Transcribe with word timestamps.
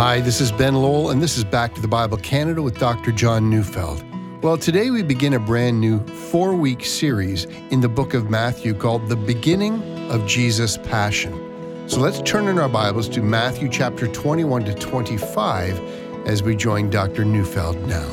Hi, 0.00 0.18
this 0.18 0.40
is 0.40 0.50
Ben 0.50 0.76
Lowell, 0.76 1.10
and 1.10 1.22
this 1.22 1.36
is 1.36 1.44
Back 1.44 1.74
to 1.74 1.80
the 1.82 1.86
Bible 1.86 2.16
Canada 2.16 2.62
with 2.62 2.78
Dr. 2.78 3.12
John 3.12 3.50
Neufeld. 3.50 4.02
Well, 4.42 4.56
today 4.56 4.88
we 4.88 5.02
begin 5.02 5.34
a 5.34 5.38
brand 5.38 5.78
new 5.78 6.02
four 6.06 6.54
week 6.54 6.86
series 6.86 7.44
in 7.68 7.82
the 7.82 7.88
book 7.90 8.14
of 8.14 8.30
Matthew 8.30 8.72
called 8.72 9.10
The 9.10 9.16
Beginning 9.16 10.10
of 10.10 10.26
Jesus' 10.26 10.78
Passion. 10.78 11.86
So 11.86 12.00
let's 12.00 12.22
turn 12.22 12.48
in 12.48 12.58
our 12.58 12.66
Bibles 12.66 13.10
to 13.10 13.20
Matthew 13.20 13.68
chapter 13.68 14.08
21 14.08 14.64
to 14.64 14.74
25 14.74 16.26
as 16.26 16.42
we 16.42 16.56
join 16.56 16.88
Dr. 16.88 17.26
Neufeld 17.26 17.76
now. 17.86 18.08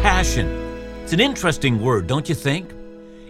Passion. 0.00 0.48
It's 1.02 1.12
an 1.12 1.20
interesting 1.20 1.82
word, 1.82 2.06
don't 2.06 2.30
you 2.30 2.34
think? 2.34 2.70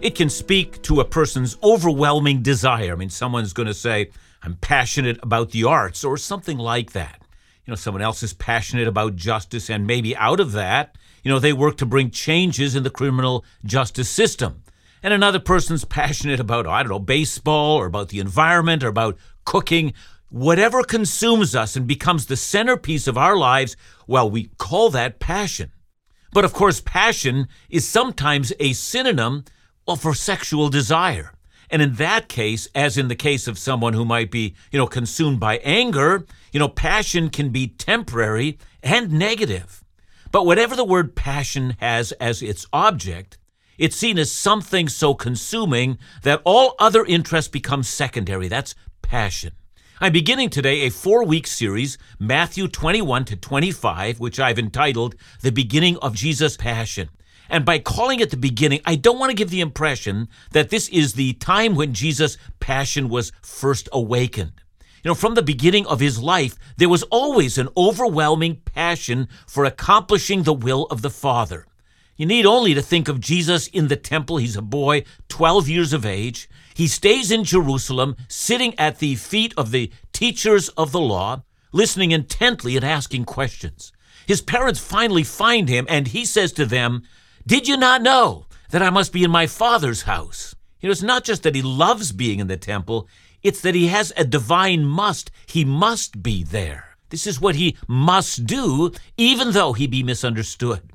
It 0.05 0.13
can 0.13 0.29
speak 0.29 0.83
to 0.83 0.99
a 0.99 1.03
person's 1.03 1.57
overwhelming 1.63 2.43
desire. 2.43 2.91
I 2.91 2.95
mean, 2.95 3.09
someone's 3.09 3.53
going 3.53 3.65
to 3.65 3.73
say, 3.73 4.11
I'm 4.43 4.53
passionate 4.53 5.17
about 5.23 5.49
the 5.49 5.63
arts 5.63 6.03
or 6.03 6.15
something 6.15 6.59
like 6.59 6.91
that. 6.91 7.23
You 7.65 7.71
know, 7.71 7.75
someone 7.75 8.03
else 8.03 8.21
is 8.21 8.31
passionate 8.31 8.87
about 8.87 9.15
justice, 9.15 9.67
and 9.67 9.87
maybe 9.87 10.15
out 10.15 10.39
of 10.39 10.51
that, 10.51 10.95
you 11.23 11.31
know, 11.31 11.39
they 11.39 11.53
work 11.53 11.77
to 11.77 11.87
bring 11.87 12.11
changes 12.11 12.75
in 12.75 12.83
the 12.83 12.91
criminal 12.91 13.43
justice 13.65 14.07
system. 14.07 14.61
And 15.01 15.11
another 15.11 15.39
person's 15.39 15.85
passionate 15.85 16.39
about, 16.39 16.67
I 16.67 16.83
don't 16.83 16.91
know, 16.91 16.99
baseball 16.99 17.75
or 17.75 17.87
about 17.87 18.09
the 18.09 18.19
environment 18.19 18.83
or 18.83 18.89
about 18.89 19.17
cooking. 19.43 19.91
Whatever 20.29 20.83
consumes 20.83 21.55
us 21.55 21.75
and 21.75 21.87
becomes 21.87 22.27
the 22.27 22.37
centerpiece 22.37 23.07
of 23.07 23.17
our 23.17 23.35
lives, 23.35 23.75
well, 24.05 24.29
we 24.29 24.51
call 24.59 24.91
that 24.91 25.17
passion. 25.17 25.71
But 26.31 26.45
of 26.45 26.53
course, 26.53 26.79
passion 26.79 27.47
is 27.69 27.89
sometimes 27.89 28.53
a 28.59 28.73
synonym 28.73 29.45
well, 29.85 29.95
for 29.95 30.13
sexual 30.13 30.69
desire. 30.69 31.31
And 31.69 31.81
in 31.81 31.95
that 31.95 32.27
case, 32.27 32.67
as 32.75 32.97
in 32.97 33.07
the 33.07 33.15
case 33.15 33.47
of 33.47 33.57
someone 33.57 33.93
who 33.93 34.05
might 34.05 34.31
be, 34.31 34.55
you 34.71 34.79
know, 34.79 34.87
consumed 34.87 35.39
by 35.39 35.57
anger, 35.57 36.25
you 36.51 36.59
know, 36.59 36.67
passion 36.69 37.29
can 37.29 37.49
be 37.49 37.67
temporary 37.67 38.57
and 38.83 39.11
negative. 39.11 39.83
But 40.31 40.45
whatever 40.45 40.75
the 40.75 40.85
word 40.85 41.15
passion 41.15 41.75
has 41.79 42.11
as 42.13 42.41
its 42.41 42.67
object, 42.71 43.37
it's 43.77 43.95
seen 43.95 44.17
as 44.17 44.31
something 44.31 44.87
so 44.87 45.13
consuming 45.13 45.97
that 46.23 46.41
all 46.45 46.75
other 46.79 47.03
interests 47.03 47.49
become 47.49 47.83
secondary. 47.83 48.47
That's 48.47 48.75
passion. 49.01 49.53
I'm 50.01 50.13
beginning 50.13 50.49
today 50.49 50.81
a 50.81 50.91
four 50.91 51.23
week 51.23 51.47
series, 51.47 51.97
Matthew 52.19 52.67
21 52.67 53.25
to 53.25 53.35
25, 53.35 54.19
which 54.19 54.39
I've 54.39 54.59
entitled 54.59 55.15
The 55.41 55.51
Beginning 55.51 55.97
of 55.97 56.15
Jesus' 56.15 56.57
Passion. 56.57 57.09
And 57.49 57.65
by 57.65 57.79
calling 57.79 58.19
it 58.19 58.31
the 58.31 58.37
beginning, 58.37 58.81
I 58.85 58.95
don't 58.95 59.19
want 59.19 59.29
to 59.29 59.35
give 59.35 59.49
the 59.49 59.61
impression 59.61 60.27
that 60.51 60.69
this 60.69 60.89
is 60.89 61.13
the 61.13 61.33
time 61.33 61.75
when 61.75 61.93
Jesus' 61.93 62.37
passion 62.59 63.09
was 63.09 63.31
first 63.41 63.87
awakened. 63.91 64.53
You 65.03 65.09
know, 65.09 65.15
from 65.15 65.35
the 65.35 65.43
beginning 65.43 65.85
of 65.85 65.99
his 65.99 66.19
life, 66.19 66.57
there 66.77 66.89
was 66.89 67.03
always 67.03 67.57
an 67.57 67.69
overwhelming 67.77 68.61
passion 68.65 69.27
for 69.47 69.63
accomplishing 69.63 70.43
the 70.43 70.53
will 70.53 70.85
of 70.85 71.03
the 71.03 71.11
Father. 71.11 71.67
You 72.17 72.25
need 72.25 72.45
only 72.45 72.73
to 72.73 72.81
think 72.81 73.07
of 73.07 73.19
Jesus 73.19 73.67
in 73.67 73.87
the 73.87 73.97
temple. 73.97 74.37
He's 74.37 74.55
a 74.55 74.61
boy, 74.61 75.03
12 75.27 75.69
years 75.69 75.93
of 75.93 76.05
age. 76.05 76.49
He 76.73 76.87
stays 76.87 77.29
in 77.29 77.43
Jerusalem, 77.43 78.15
sitting 78.27 78.73
at 78.79 78.99
the 78.99 79.15
feet 79.15 79.53
of 79.57 79.71
the 79.71 79.91
teachers 80.11 80.69
of 80.69 80.91
the 80.91 80.99
law, 80.99 81.43
listening 81.71 82.11
intently 82.11 82.75
and 82.75 82.85
asking 82.85 83.25
questions. 83.25 83.91
His 84.25 84.41
parents 84.41 84.79
finally 84.79 85.23
find 85.23 85.69
him, 85.69 85.85
and 85.87 86.07
he 86.07 86.25
says 86.25 86.51
to 86.53 86.65
them, 86.65 87.03
did 87.47 87.67
you 87.67 87.77
not 87.77 88.01
know 88.01 88.45
that 88.71 88.81
I 88.81 88.89
must 88.89 89.13
be 89.13 89.23
in 89.23 89.31
my 89.31 89.45
Father's 89.45 90.03
house? 90.03 90.55
You 90.79 90.89
know, 90.89 90.91
it's 90.91 91.03
not 91.03 91.23
just 91.23 91.43
that 91.43 91.55
he 91.55 91.61
loves 91.61 92.11
being 92.11 92.39
in 92.39 92.47
the 92.47 92.57
temple, 92.57 93.07
it's 93.43 93.61
that 93.61 93.75
he 93.75 93.87
has 93.87 94.11
a 94.17 94.23
divine 94.23 94.83
must. 94.83 95.29
He 95.45 95.63
must 95.63 96.23
be 96.23 96.43
there. 96.43 96.97
This 97.09 97.27
is 97.27 97.39
what 97.39 97.55
he 97.55 97.77
must 97.87 98.47
do, 98.47 98.91
even 99.17 99.51
though 99.51 99.73
he 99.73 99.85
be 99.85 100.01
misunderstood. 100.01 100.91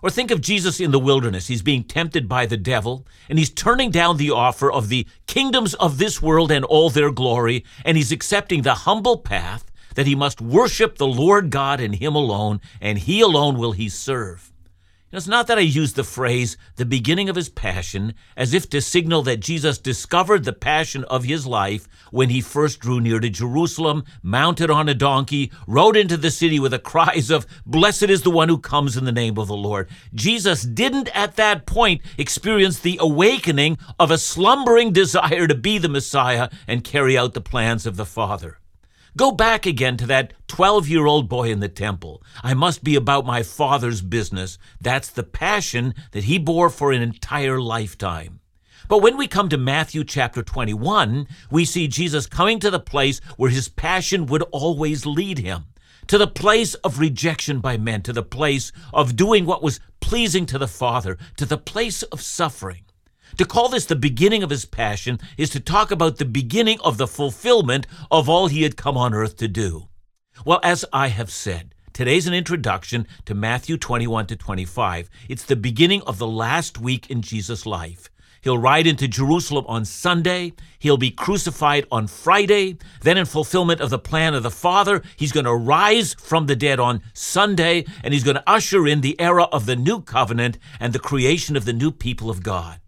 Or 0.00 0.10
think 0.10 0.30
of 0.30 0.40
Jesus 0.40 0.78
in 0.78 0.92
the 0.92 1.00
wilderness. 1.00 1.48
He's 1.48 1.62
being 1.62 1.82
tempted 1.82 2.28
by 2.28 2.46
the 2.46 2.56
devil, 2.56 3.04
and 3.28 3.36
he's 3.36 3.50
turning 3.50 3.90
down 3.90 4.16
the 4.16 4.30
offer 4.30 4.70
of 4.70 4.88
the 4.88 5.08
kingdoms 5.26 5.74
of 5.74 5.98
this 5.98 6.22
world 6.22 6.52
and 6.52 6.64
all 6.64 6.90
their 6.90 7.10
glory, 7.10 7.64
and 7.84 7.96
he's 7.96 8.12
accepting 8.12 8.62
the 8.62 8.74
humble 8.74 9.18
path 9.18 9.68
that 9.96 10.06
he 10.06 10.14
must 10.14 10.40
worship 10.40 10.96
the 10.96 11.08
Lord 11.08 11.50
God 11.50 11.80
and 11.80 11.96
him 11.96 12.14
alone, 12.14 12.60
and 12.80 12.98
he 12.98 13.20
alone 13.20 13.58
will 13.58 13.72
he 13.72 13.88
serve. 13.88 14.52
It's 15.10 15.26
not 15.26 15.46
that 15.46 15.56
I 15.56 15.62
use 15.62 15.94
the 15.94 16.04
phrase, 16.04 16.58
the 16.76 16.84
beginning 16.84 17.30
of 17.30 17.36
his 17.36 17.48
passion, 17.48 18.12
as 18.36 18.52
if 18.52 18.68
to 18.68 18.82
signal 18.82 19.22
that 19.22 19.40
Jesus 19.40 19.78
discovered 19.78 20.44
the 20.44 20.52
passion 20.52 21.04
of 21.04 21.24
his 21.24 21.46
life 21.46 21.88
when 22.10 22.28
he 22.28 22.42
first 22.42 22.78
drew 22.78 23.00
near 23.00 23.18
to 23.18 23.30
Jerusalem, 23.30 24.04
mounted 24.22 24.68
on 24.70 24.86
a 24.86 24.92
donkey, 24.92 25.50
rode 25.66 25.96
into 25.96 26.18
the 26.18 26.30
city 26.30 26.60
with 26.60 26.72
the 26.72 26.78
cries 26.78 27.30
of, 27.30 27.46
Blessed 27.64 28.10
is 28.10 28.20
the 28.20 28.30
one 28.30 28.50
who 28.50 28.58
comes 28.58 28.98
in 28.98 29.06
the 29.06 29.12
name 29.12 29.38
of 29.38 29.48
the 29.48 29.56
Lord. 29.56 29.88
Jesus 30.12 30.62
didn't 30.62 31.08
at 31.16 31.36
that 31.36 31.64
point 31.64 32.02
experience 32.18 32.78
the 32.78 32.98
awakening 33.00 33.78
of 33.98 34.10
a 34.10 34.18
slumbering 34.18 34.92
desire 34.92 35.46
to 35.46 35.54
be 35.54 35.78
the 35.78 35.88
Messiah 35.88 36.50
and 36.66 36.84
carry 36.84 37.16
out 37.16 37.32
the 37.32 37.40
plans 37.40 37.86
of 37.86 37.96
the 37.96 38.04
Father. 38.04 38.58
Go 39.16 39.32
back 39.32 39.66
again 39.66 39.96
to 39.96 40.06
that 40.06 40.34
12 40.48 40.88
year 40.88 41.06
old 41.06 41.28
boy 41.28 41.50
in 41.50 41.60
the 41.60 41.68
temple. 41.68 42.22
I 42.42 42.54
must 42.54 42.84
be 42.84 42.94
about 42.94 43.26
my 43.26 43.42
father's 43.42 44.02
business. 44.02 44.58
That's 44.80 45.10
the 45.10 45.22
passion 45.22 45.94
that 46.12 46.24
he 46.24 46.38
bore 46.38 46.70
for 46.70 46.92
an 46.92 47.02
entire 47.02 47.60
lifetime. 47.60 48.40
But 48.88 49.02
when 49.02 49.16
we 49.16 49.26
come 49.26 49.48
to 49.50 49.58
Matthew 49.58 50.04
chapter 50.04 50.42
21, 50.42 51.26
we 51.50 51.64
see 51.64 51.88
Jesus 51.88 52.26
coming 52.26 52.58
to 52.60 52.70
the 52.70 52.80
place 52.80 53.20
where 53.36 53.50
his 53.50 53.68
passion 53.68 54.26
would 54.26 54.42
always 54.50 55.04
lead 55.04 55.38
him 55.38 55.66
to 56.08 56.18
the 56.18 56.26
place 56.26 56.74
of 56.76 56.98
rejection 56.98 57.60
by 57.60 57.76
men, 57.76 58.02
to 58.02 58.12
the 58.12 58.22
place 58.22 58.72
of 58.94 59.14
doing 59.14 59.44
what 59.44 59.62
was 59.62 59.78
pleasing 60.00 60.46
to 60.46 60.58
the 60.58 60.66
Father, 60.68 61.18
to 61.36 61.44
the 61.44 61.58
place 61.58 62.02
of 62.04 62.22
suffering. 62.22 62.82
To 63.36 63.44
call 63.44 63.68
this 63.68 63.84
the 63.84 63.96
beginning 63.96 64.42
of 64.42 64.50
his 64.50 64.64
passion 64.64 65.20
is 65.36 65.50
to 65.50 65.60
talk 65.60 65.90
about 65.90 66.16
the 66.16 66.24
beginning 66.24 66.80
of 66.80 66.96
the 66.98 67.06
fulfillment 67.06 67.86
of 68.10 68.28
all 68.28 68.48
he 68.48 68.62
had 68.62 68.76
come 68.76 68.96
on 68.96 69.14
earth 69.14 69.36
to 69.36 69.48
do. 69.48 69.88
Well, 70.44 70.60
as 70.62 70.84
I 70.92 71.08
have 71.08 71.30
said, 71.30 71.74
today's 71.92 72.26
an 72.26 72.34
introduction 72.34 73.06
to 73.26 73.34
Matthew 73.34 73.76
21 73.76 74.26
to 74.28 74.36
25. 74.36 75.10
It's 75.28 75.44
the 75.44 75.56
beginning 75.56 76.02
of 76.02 76.18
the 76.18 76.26
last 76.26 76.78
week 76.78 77.10
in 77.10 77.22
Jesus' 77.22 77.66
life. 77.66 78.08
He'll 78.40 78.58
ride 78.58 78.86
into 78.86 79.08
Jerusalem 79.08 79.64
on 79.68 79.84
Sunday. 79.84 80.52
He'll 80.78 80.96
be 80.96 81.10
crucified 81.10 81.86
on 81.90 82.06
Friday. 82.06 82.78
Then, 83.02 83.18
in 83.18 83.26
fulfillment 83.26 83.80
of 83.80 83.90
the 83.90 83.98
plan 83.98 84.34
of 84.34 84.42
the 84.42 84.50
Father, 84.50 85.02
he's 85.16 85.32
going 85.32 85.46
to 85.46 85.54
rise 85.54 86.14
from 86.14 86.46
the 86.46 86.56
dead 86.56 86.78
on 86.78 87.02
Sunday, 87.14 87.84
and 88.02 88.14
he's 88.14 88.24
going 88.24 88.36
to 88.36 88.50
usher 88.50 88.86
in 88.86 89.00
the 89.00 89.20
era 89.20 89.44
of 89.44 89.66
the 89.66 89.76
new 89.76 90.00
covenant 90.00 90.58
and 90.78 90.92
the 90.92 90.98
creation 90.98 91.56
of 91.56 91.64
the 91.64 91.72
new 91.72 91.90
people 91.90 92.30
of 92.30 92.42
God. 92.42 92.80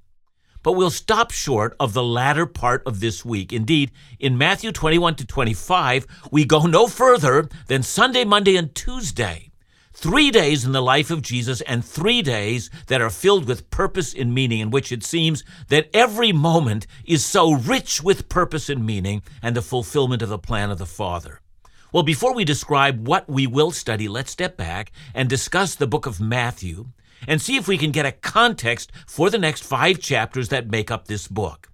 But 0.62 0.72
we'll 0.72 0.91
stop 0.91 1.31
short 1.31 1.75
of 1.81 1.94
the 1.94 2.03
latter 2.03 2.47
part 2.47 2.82
of 2.87 3.00
this 3.00 3.25
week. 3.25 3.53
Indeed, 3.53 3.93
in 4.19 4.37
Matthew 4.37 4.72
21 4.72 5.16
to 5.16 5.26
25, 5.26 6.06
we 6.31 6.44
go 6.44 6.66
no 6.66 6.87
further 6.87 7.48
than 7.66 7.82
Sunday, 7.82 8.25
Monday, 8.25 8.56
and 8.56 8.75
Tuesday. 8.75 9.50
Three 9.93 10.31
days 10.31 10.65
in 10.65 10.72
the 10.72 10.82
life 10.82 11.10
of 11.10 11.21
Jesus, 11.22 11.60
and 11.62 11.84
three 11.84 12.22
days 12.22 12.71
that 12.87 13.00
are 13.00 13.10
filled 13.10 13.47
with 13.47 13.71
purpose 13.71 14.15
and 14.15 14.32
meaning, 14.32 14.60
in 14.60 14.71
which 14.71 14.93
it 14.93 15.03
seems 15.03 15.44
that 15.69 15.91
every 15.93 16.32
moment 16.32 16.87
is 17.04 17.25
so 17.25 17.53
rich 17.53 18.03
with 18.03 18.28
purpose 18.28 18.69
and 18.69 18.87
meaning 18.87 19.22
and 19.42 19.56
the 19.56 19.62
fulfillment 19.62 20.22
of 20.22 20.28
the 20.28 20.38
plan 20.38 20.71
of 20.71 20.78
the 20.78 20.87
Father. 20.87 21.41
Well, 21.92 22.04
before 22.04 22.34
we 22.34 22.44
describe 22.44 23.09
what 23.09 23.28
we 23.28 23.48
will 23.48 23.72
study, 23.72 24.09
let's 24.09 24.31
step 24.31 24.56
back 24.56 24.92
and 25.12 25.28
discuss 25.28 25.75
the 25.75 25.88
book 25.88 26.06
of 26.06 26.21
Matthew 26.21 26.87
and 27.27 27.41
see 27.41 27.57
if 27.57 27.69
we 27.69 27.79
can 27.79 27.91
get 27.91 28.07
a 28.07 28.13
context 28.13 28.93
for 29.07 29.31
the 29.31 29.39
next 29.39 29.63
five 29.63 29.99
chapters 29.99 30.49
that 30.49 30.71
make 30.71 30.91
up 30.91 31.07
this 31.07 31.29
book. 31.29 31.69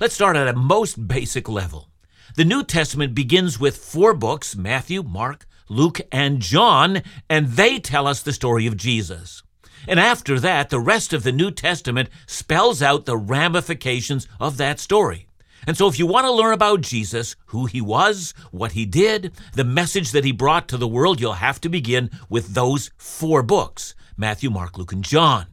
Let's 0.00 0.14
start 0.14 0.36
at 0.36 0.48
a 0.48 0.54
most 0.54 1.06
basic 1.06 1.48
level. 1.48 1.88
The 2.34 2.44
New 2.44 2.64
Testament 2.64 3.14
begins 3.14 3.60
with 3.60 3.76
four 3.76 4.14
books 4.14 4.56
Matthew, 4.56 5.02
Mark, 5.02 5.46
Luke, 5.68 6.00
and 6.10 6.40
John, 6.40 7.02
and 7.28 7.48
they 7.48 7.78
tell 7.78 8.06
us 8.06 8.22
the 8.22 8.32
story 8.32 8.66
of 8.66 8.76
Jesus. 8.76 9.42
And 9.86 9.98
after 9.98 10.38
that, 10.40 10.70
the 10.70 10.80
rest 10.80 11.12
of 11.12 11.24
the 11.24 11.32
New 11.32 11.50
Testament 11.50 12.08
spells 12.26 12.82
out 12.82 13.04
the 13.04 13.16
ramifications 13.16 14.28
of 14.40 14.56
that 14.56 14.80
story. 14.80 15.26
And 15.66 15.76
so, 15.76 15.86
if 15.86 15.98
you 15.98 16.06
want 16.06 16.26
to 16.26 16.32
learn 16.32 16.52
about 16.52 16.80
Jesus, 16.80 17.36
who 17.46 17.66
he 17.66 17.80
was, 17.80 18.34
what 18.50 18.72
he 18.72 18.84
did, 18.84 19.32
the 19.54 19.64
message 19.64 20.10
that 20.10 20.24
he 20.24 20.32
brought 20.32 20.68
to 20.68 20.76
the 20.76 20.88
world, 20.88 21.20
you'll 21.20 21.34
have 21.34 21.60
to 21.60 21.68
begin 21.68 22.10
with 22.28 22.54
those 22.54 22.90
four 22.96 23.42
books 23.42 23.94
Matthew, 24.16 24.50
Mark, 24.50 24.78
Luke, 24.78 24.92
and 24.92 25.04
John. 25.04 25.46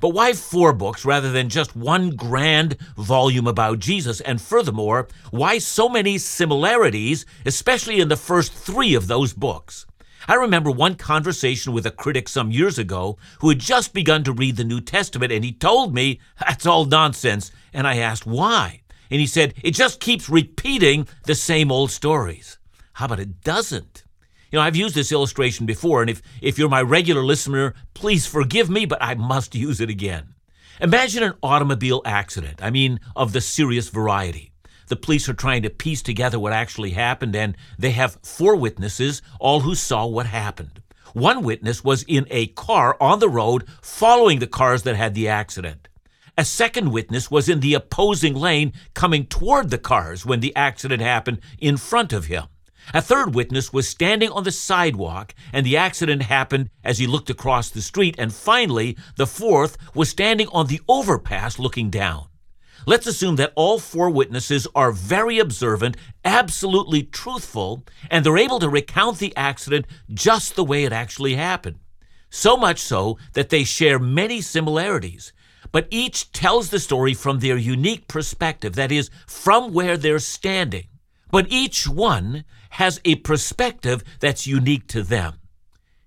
But 0.00 0.10
why 0.10 0.32
four 0.32 0.72
books 0.72 1.04
rather 1.04 1.30
than 1.30 1.50
just 1.50 1.76
one 1.76 2.10
grand 2.10 2.78
volume 2.96 3.46
about 3.46 3.80
Jesus? 3.80 4.22
And 4.22 4.40
furthermore, 4.40 5.08
why 5.30 5.58
so 5.58 5.90
many 5.90 6.16
similarities, 6.16 7.26
especially 7.44 8.00
in 8.00 8.08
the 8.08 8.16
first 8.16 8.52
three 8.52 8.94
of 8.94 9.06
those 9.06 9.34
books? 9.34 9.84
I 10.26 10.34
remember 10.34 10.70
one 10.70 10.94
conversation 10.94 11.72
with 11.72 11.86
a 11.86 11.90
critic 11.90 12.28
some 12.28 12.50
years 12.50 12.78
ago 12.78 13.18
who 13.40 13.50
had 13.50 13.58
just 13.58 13.92
begun 13.92 14.24
to 14.24 14.32
read 14.32 14.56
the 14.56 14.64
New 14.64 14.80
Testament, 14.80 15.32
and 15.32 15.44
he 15.44 15.52
told 15.52 15.94
me, 15.94 16.20
That's 16.38 16.66
all 16.66 16.86
nonsense. 16.86 17.50
And 17.72 17.86
I 17.86 17.96
asked, 17.96 18.26
Why? 18.26 18.82
And 19.10 19.20
he 19.20 19.26
said, 19.26 19.54
It 19.62 19.72
just 19.72 20.00
keeps 20.00 20.30
repeating 20.30 21.08
the 21.24 21.34
same 21.34 21.70
old 21.70 21.90
stories. 21.90 22.58
How 22.94 23.06
about 23.06 23.20
it 23.20 23.42
doesn't? 23.42 24.04
You 24.50 24.58
know, 24.58 24.64
I've 24.64 24.74
used 24.74 24.96
this 24.96 25.12
illustration 25.12 25.64
before, 25.64 26.00
and 26.00 26.10
if, 26.10 26.22
if 26.42 26.58
you're 26.58 26.68
my 26.68 26.82
regular 26.82 27.24
listener, 27.24 27.74
please 27.94 28.26
forgive 28.26 28.68
me, 28.68 28.84
but 28.84 28.98
I 29.00 29.14
must 29.14 29.54
use 29.54 29.80
it 29.80 29.90
again. 29.90 30.34
Imagine 30.80 31.22
an 31.22 31.34
automobile 31.40 32.02
accident, 32.04 32.60
I 32.60 32.70
mean, 32.70 32.98
of 33.14 33.32
the 33.32 33.40
serious 33.40 33.88
variety. 33.90 34.52
The 34.88 34.96
police 34.96 35.28
are 35.28 35.34
trying 35.34 35.62
to 35.62 35.70
piece 35.70 36.02
together 36.02 36.40
what 36.40 36.52
actually 36.52 36.90
happened, 36.90 37.36
and 37.36 37.56
they 37.78 37.92
have 37.92 38.18
four 38.24 38.56
witnesses, 38.56 39.22
all 39.38 39.60
who 39.60 39.76
saw 39.76 40.04
what 40.06 40.26
happened. 40.26 40.82
One 41.12 41.44
witness 41.44 41.84
was 41.84 42.02
in 42.02 42.26
a 42.28 42.48
car 42.48 42.96
on 43.00 43.20
the 43.20 43.28
road 43.28 43.68
following 43.82 44.40
the 44.40 44.48
cars 44.48 44.82
that 44.82 44.96
had 44.96 45.14
the 45.14 45.28
accident. 45.28 45.88
A 46.36 46.44
second 46.44 46.90
witness 46.90 47.30
was 47.30 47.48
in 47.48 47.60
the 47.60 47.74
opposing 47.74 48.34
lane 48.34 48.72
coming 48.94 49.26
toward 49.26 49.70
the 49.70 49.78
cars 49.78 50.26
when 50.26 50.40
the 50.40 50.56
accident 50.56 51.02
happened 51.02 51.40
in 51.58 51.76
front 51.76 52.12
of 52.12 52.24
him. 52.24 52.44
A 52.92 53.02
third 53.02 53.34
witness 53.34 53.72
was 53.72 53.88
standing 53.88 54.30
on 54.30 54.44
the 54.44 54.50
sidewalk, 54.50 55.34
and 55.52 55.64
the 55.64 55.76
accident 55.76 56.22
happened 56.22 56.70
as 56.82 56.98
he 56.98 57.06
looked 57.06 57.30
across 57.30 57.70
the 57.70 57.82
street. 57.82 58.16
And 58.18 58.34
finally, 58.34 58.96
the 59.16 59.26
fourth 59.26 59.76
was 59.94 60.08
standing 60.08 60.48
on 60.48 60.66
the 60.66 60.80
overpass 60.88 61.58
looking 61.58 61.90
down. 61.90 62.26
Let's 62.86 63.06
assume 63.06 63.36
that 63.36 63.52
all 63.56 63.78
four 63.78 64.10
witnesses 64.10 64.66
are 64.74 64.90
very 64.90 65.38
observant, 65.38 65.96
absolutely 66.24 67.02
truthful, 67.02 67.84
and 68.10 68.24
they're 68.24 68.38
able 68.38 68.58
to 68.58 68.68
recount 68.68 69.18
the 69.18 69.36
accident 69.36 69.86
just 70.12 70.56
the 70.56 70.64
way 70.64 70.84
it 70.84 70.92
actually 70.92 71.34
happened. 71.34 71.78
So 72.30 72.56
much 72.56 72.78
so 72.78 73.18
that 73.34 73.50
they 73.50 73.64
share 73.64 73.98
many 73.98 74.40
similarities, 74.40 75.32
but 75.72 75.88
each 75.90 76.32
tells 76.32 76.70
the 76.70 76.80
story 76.80 77.12
from 77.12 77.38
their 77.38 77.56
unique 77.56 78.08
perspective, 78.08 78.74
that 78.76 78.90
is, 78.90 79.10
from 79.26 79.72
where 79.72 79.96
they're 79.96 80.18
standing. 80.18 80.84
But 81.30 81.46
each 81.50 81.88
one 81.88 82.44
has 82.70 83.00
a 83.04 83.16
perspective 83.16 84.02
that's 84.20 84.46
unique 84.46 84.86
to 84.88 85.02
them. 85.02 85.34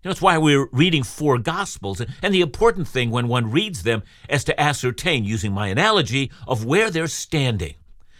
You 0.03 0.09
know, 0.09 0.11
that's 0.11 0.21
why 0.21 0.37
we're 0.37 0.67
reading 0.71 1.03
four 1.03 1.37
Gospels, 1.37 2.01
and 2.21 2.33
the 2.33 2.41
important 2.41 2.87
thing 2.87 3.09
when 3.09 3.29
one 3.29 3.51
reads 3.51 3.83
them 3.83 4.03
is 4.27 4.43
to 4.45 4.59
ascertain, 4.59 5.23
using 5.23 5.53
my 5.53 5.67
analogy, 5.67 6.29
of 6.45 6.65
where 6.65 6.89
they're 6.89 7.07
standing. 7.07 7.75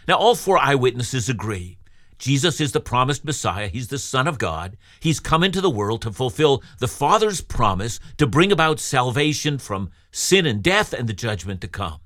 Now, 0.08 0.16
all 0.16 0.34
four 0.34 0.58
eyewitnesses 0.58 1.28
agree. 1.28 1.78
Jesus 2.18 2.60
is 2.60 2.72
the 2.72 2.80
promised 2.80 3.24
Messiah. 3.24 3.68
He's 3.68 3.88
the 3.88 3.98
Son 3.98 4.26
of 4.26 4.38
God. 4.38 4.78
He's 5.00 5.20
come 5.20 5.42
into 5.42 5.60
the 5.60 5.68
world 5.68 6.00
to 6.02 6.12
fulfill 6.12 6.62
the 6.78 6.88
Father's 6.88 7.40
promise 7.42 8.00
to 8.16 8.26
bring 8.26 8.50
about 8.50 8.80
salvation 8.80 9.58
from 9.58 9.90
sin 10.10 10.46
and 10.46 10.62
death 10.62 10.94
and 10.94 11.06
the 11.06 11.12
judgment 11.12 11.60
to 11.60 11.68
come. 11.68 12.00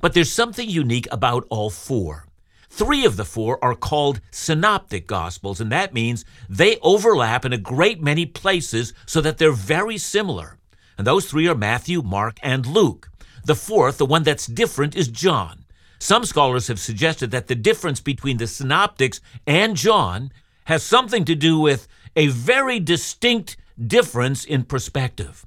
But 0.00 0.14
there's 0.14 0.32
something 0.32 0.70
unique 0.70 1.08
about 1.10 1.46
all 1.50 1.68
four. 1.70 2.27
Three 2.70 3.04
of 3.04 3.16
the 3.16 3.24
four 3.24 3.62
are 3.64 3.74
called 3.74 4.20
synoptic 4.30 5.06
gospels, 5.06 5.60
and 5.60 5.72
that 5.72 5.94
means 5.94 6.24
they 6.48 6.76
overlap 6.82 7.44
in 7.44 7.52
a 7.52 7.58
great 7.58 8.00
many 8.00 8.26
places 8.26 8.92
so 9.06 9.20
that 9.20 9.38
they're 9.38 9.52
very 9.52 9.98
similar. 9.98 10.58
And 10.96 11.06
those 11.06 11.30
three 11.30 11.48
are 11.48 11.54
Matthew, 11.54 12.02
Mark, 12.02 12.38
and 12.42 12.66
Luke. 12.66 13.10
The 13.44 13.54
fourth, 13.54 13.98
the 13.98 14.06
one 14.06 14.22
that's 14.22 14.46
different, 14.46 14.94
is 14.94 15.08
John. 15.08 15.64
Some 15.98 16.24
scholars 16.24 16.68
have 16.68 16.78
suggested 16.78 17.30
that 17.30 17.46
the 17.46 17.54
difference 17.54 18.00
between 18.00 18.36
the 18.36 18.46
synoptics 18.46 19.20
and 19.46 19.76
John 19.76 20.30
has 20.66 20.82
something 20.82 21.24
to 21.24 21.34
do 21.34 21.58
with 21.58 21.88
a 22.14 22.28
very 22.28 22.78
distinct 22.78 23.56
difference 23.84 24.44
in 24.44 24.64
perspective. 24.64 25.46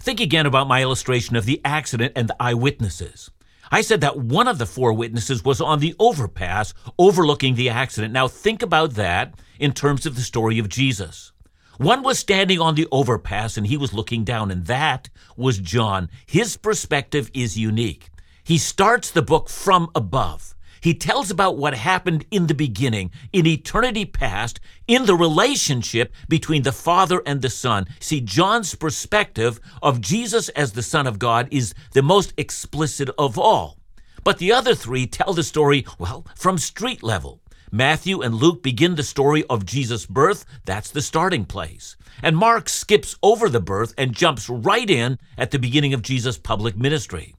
Think 0.00 0.20
again 0.20 0.46
about 0.46 0.68
my 0.68 0.82
illustration 0.82 1.36
of 1.36 1.46
the 1.46 1.60
accident 1.64 2.12
and 2.14 2.28
the 2.28 2.36
eyewitnesses. 2.38 3.30
I 3.70 3.82
said 3.82 4.00
that 4.00 4.18
one 4.18 4.48
of 4.48 4.58
the 4.58 4.66
four 4.66 4.92
witnesses 4.92 5.44
was 5.44 5.60
on 5.60 5.80
the 5.80 5.94
overpass 5.98 6.74
overlooking 6.98 7.54
the 7.54 7.68
accident. 7.68 8.12
Now, 8.12 8.28
think 8.28 8.62
about 8.62 8.94
that 8.94 9.34
in 9.58 9.72
terms 9.72 10.06
of 10.06 10.14
the 10.14 10.22
story 10.22 10.58
of 10.58 10.68
Jesus. 10.68 11.32
One 11.76 12.02
was 12.02 12.18
standing 12.18 12.60
on 12.60 12.74
the 12.74 12.88
overpass 12.90 13.56
and 13.56 13.66
he 13.66 13.76
was 13.76 13.92
looking 13.92 14.24
down, 14.24 14.50
and 14.50 14.66
that 14.66 15.10
was 15.36 15.58
John. 15.58 16.10
His 16.26 16.56
perspective 16.56 17.30
is 17.34 17.56
unique. 17.58 18.10
He 18.42 18.58
starts 18.58 19.10
the 19.10 19.22
book 19.22 19.48
from 19.48 19.90
above. 19.94 20.56
He 20.80 20.94
tells 20.94 21.30
about 21.30 21.56
what 21.56 21.74
happened 21.74 22.26
in 22.30 22.46
the 22.46 22.54
beginning, 22.54 23.10
in 23.32 23.46
eternity 23.46 24.04
past, 24.04 24.60
in 24.86 25.06
the 25.06 25.14
relationship 25.14 26.12
between 26.28 26.62
the 26.62 26.72
Father 26.72 27.22
and 27.26 27.42
the 27.42 27.50
Son. 27.50 27.86
See, 28.00 28.20
John's 28.20 28.74
perspective 28.74 29.60
of 29.82 30.00
Jesus 30.00 30.48
as 30.50 30.72
the 30.72 30.82
Son 30.82 31.06
of 31.06 31.18
God 31.18 31.48
is 31.50 31.74
the 31.92 32.02
most 32.02 32.32
explicit 32.36 33.10
of 33.18 33.38
all. 33.38 33.78
But 34.24 34.38
the 34.38 34.52
other 34.52 34.74
three 34.74 35.06
tell 35.06 35.32
the 35.32 35.42
story, 35.42 35.86
well, 35.98 36.26
from 36.36 36.58
street 36.58 37.02
level. 37.02 37.40
Matthew 37.70 38.22
and 38.22 38.34
Luke 38.34 38.62
begin 38.62 38.94
the 38.94 39.02
story 39.02 39.44
of 39.50 39.66
Jesus' 39.66 40.06
birth. 40.06 40.44
That's 40.64 40.90
the 40.90 41.02
starting 41.02 41.44
place. 41.44 41.96
And 42.22 42.36
Mark 42.36 42.68
skips 42.68 43.16
over 43.22 43.48
the 43.48 43.60
birth 43.60 43.92
and 43.98 44.14
jumps 44.14 44.48
right 44.48 44.88
in 44.88 45.18
at 45.36 45.50
the 45.50 45.58
beginning 45.58 45.92
of 45.92 46.02
Jesus' 46.02 46.38
public 46.38 46.76
ministry. 46.76 47.34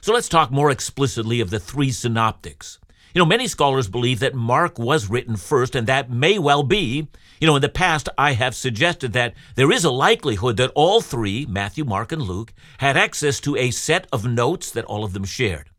So 0.00 0.12
let's 0.12 0.28
talk 0.28 0.50
more 0.50 0.70
explicitly 0.70 1.40
of 1.40 1.50
the 1.50 1.60
three 1.60 1.90
synoptics. 1.90 2.78
You 3.14 3.20
know, 3.20 3.26
many 3.26 3.46
scholars 3.46 3.86
believe 3.86 4.18
that 4.18 4.34
Mark 4.34 4.76
was 4.76 5.08
written 5.08 5.36
first, 5.36 5.76
and 5.76 5.86
that 5.86 6.10
may 6.10 6.36
well 6.36 6.64
be. 6.64 7.06
You 7.40 7.46
know, 7.46 7.54
in 7.54 7.62
the 7.62 7.68
past, 7.68 8.08
I 8.18 8.32
have 8.32 8.56
suggested 8.56 9.12
that 9.12 9.34
there 9.54 9.70
is 9.70 9.84
a 9.84 9.90
likelihood 9.92 10.56
that 10.56 10.72
all 10.74 11.00
three, 11.00 11.46
Matthew, 11.46 11.84
Mark, 11.84 12.10
and 12.10 12.22
Luke, 12.22 12.52
had 12.78 12.96
access 12.96 13.38
to 13.42 13.54
a 13.56 13.70
set 13.70 14.08
of 14.12 14.26
notes 14.26 14.72
that 14.72 14.84
all 14.86 15.04
of 15.04 15.12
them 15.12 15.22
shared. 15.22 15.70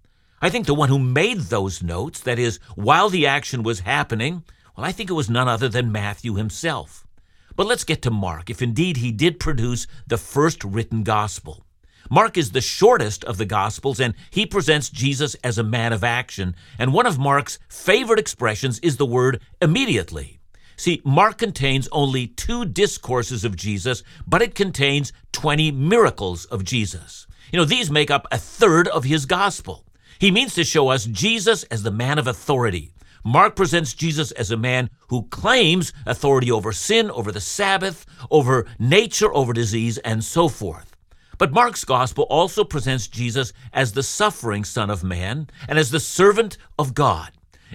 I 0.42 0.50
think 0.50 0.66
the 0.66 0.74
one 0.74 0.88
who 0.88 0.98
made 0.98 1.40
those 1.40 1.84
notes, 1.84 2.22
that 2.22 2.40
is, 2.40 2.62
while 2.76 3.10
the 3.10 3.28
action 3.28 3.64
was 3.64 3.81
happening, 3.81 4.46
well, 4.78 4.86
I 4.86 4.94
think 4.94 5.10
it 5.10 5.14
was 5.14 5.30
none 5.30 5.50
other 5.50 5.68
than 5.68 5.92
Matthew 5.92 6.36
himself. 6.36 7.06
But 7.58 7.68
let's 7.68 7.84
get 7.84 8.02
to 8.04 8.12
Mark, 8.12 8.50
if 8.50 8.62
indeed 8.62 8.96
he 8.96 9.12
did 9.12 9.42
produce 9.42 9.88
the 10.08 10.18
first 10.18 10.64
written 10.64 11.04
gospel. 11.04 11.65
Mark 12.10 12.38
is 12.38 12.52
the 12.52 12.62
shortest 12.62 13.24
of 13.24 13.38
the 13.38 13.46
Gospels, 13.46 14.00
and 14.00 14.13
he 14.30 14.46
presents 14.46 14.90
Jesus 14.90 15.36
as 15.44 15.57
a 15.57 15.63
man 15.63 15.94
of 15.94 16.04
action. 16.04 16.56
And 16.78 16.94
one 16.94 17.06
of 17.06 17.18
Mark's 17.18 17.60
favorite 17.68 18.19
expressions 18.19 18.80
is 18.80 18.98
the 18.98 19.06
word 19.06 19.42
immediately. 19.62 20.40
See, 20.78 21.02
Mark 21.06 21.38
contains 21.38 21.88
only 21.92 22.28
two 22.28 22.66
discourses 22.66 23.46
of 23.46 23.56
Jesus, 23.56 24.04
but 24.28 24.42
it 24.42 24.56
contains 24.56 25.13
20 25.31 25.72
miracles 25.72 26.46
of 26.46 26.63
Jesus. 26.63 27.28
You 27.52 27.60
know, 27.60 27.66
these 27.66 27.90
make 27.90 28.12
up 28.12 28.28
a 28.31 28.38
third 28.38 28.88
of 28.90 29.06
his 29.06 29.25
gospel. 29.25 29.86
He 30.19 30.31
means 30.31 30.54
to 30.56 30.63
show 30.63 30.90
us 30.90 31.06
Jesus 31.06 31.63
as 31.66 31.84
the 31.84 31.92
man 31.92 32.19
of 32.19 32.28
authority. 32.28 32.92
Mark 33.24 33.56
presents 33.56 33.94
Jesus 33.94 34.31
as 34.33 34.52
a 34.52 34.57
man 34.57 34.90
who 35.07 35.24
claims 35.30 35.92
authority 36.06 36.52
over 36.52 36.71
sin, 36.71 37.09
over 37.09 37.31
the 37.31 37.42
Sabbath, 37.42 38.06
over 38.30 38.68
nature, 38.78 39.33
over 39.33 39.52
disease, 39.52 39.97
and 40.00 40.24
so 40.24 40.47
forth. 40.47 40.94
But 41.37 41.51
Mark's 41.51 41.83
gospel 41.83 42.25
also 42.30 42.63
presents 42.63 43.07
Jesus 43.07 43.54
as 43.73 43.94
the 43.94 44.04
suffering 44.04 44.63
Son 44.63 44.89
of 44.89 45.04
Man 45.04 45.49
and 45.68 45.77
as 45.77 45.92
the 45.92 45.99
servant 45.99 46.57
of 46.80 46.94
God. 46.94 47.31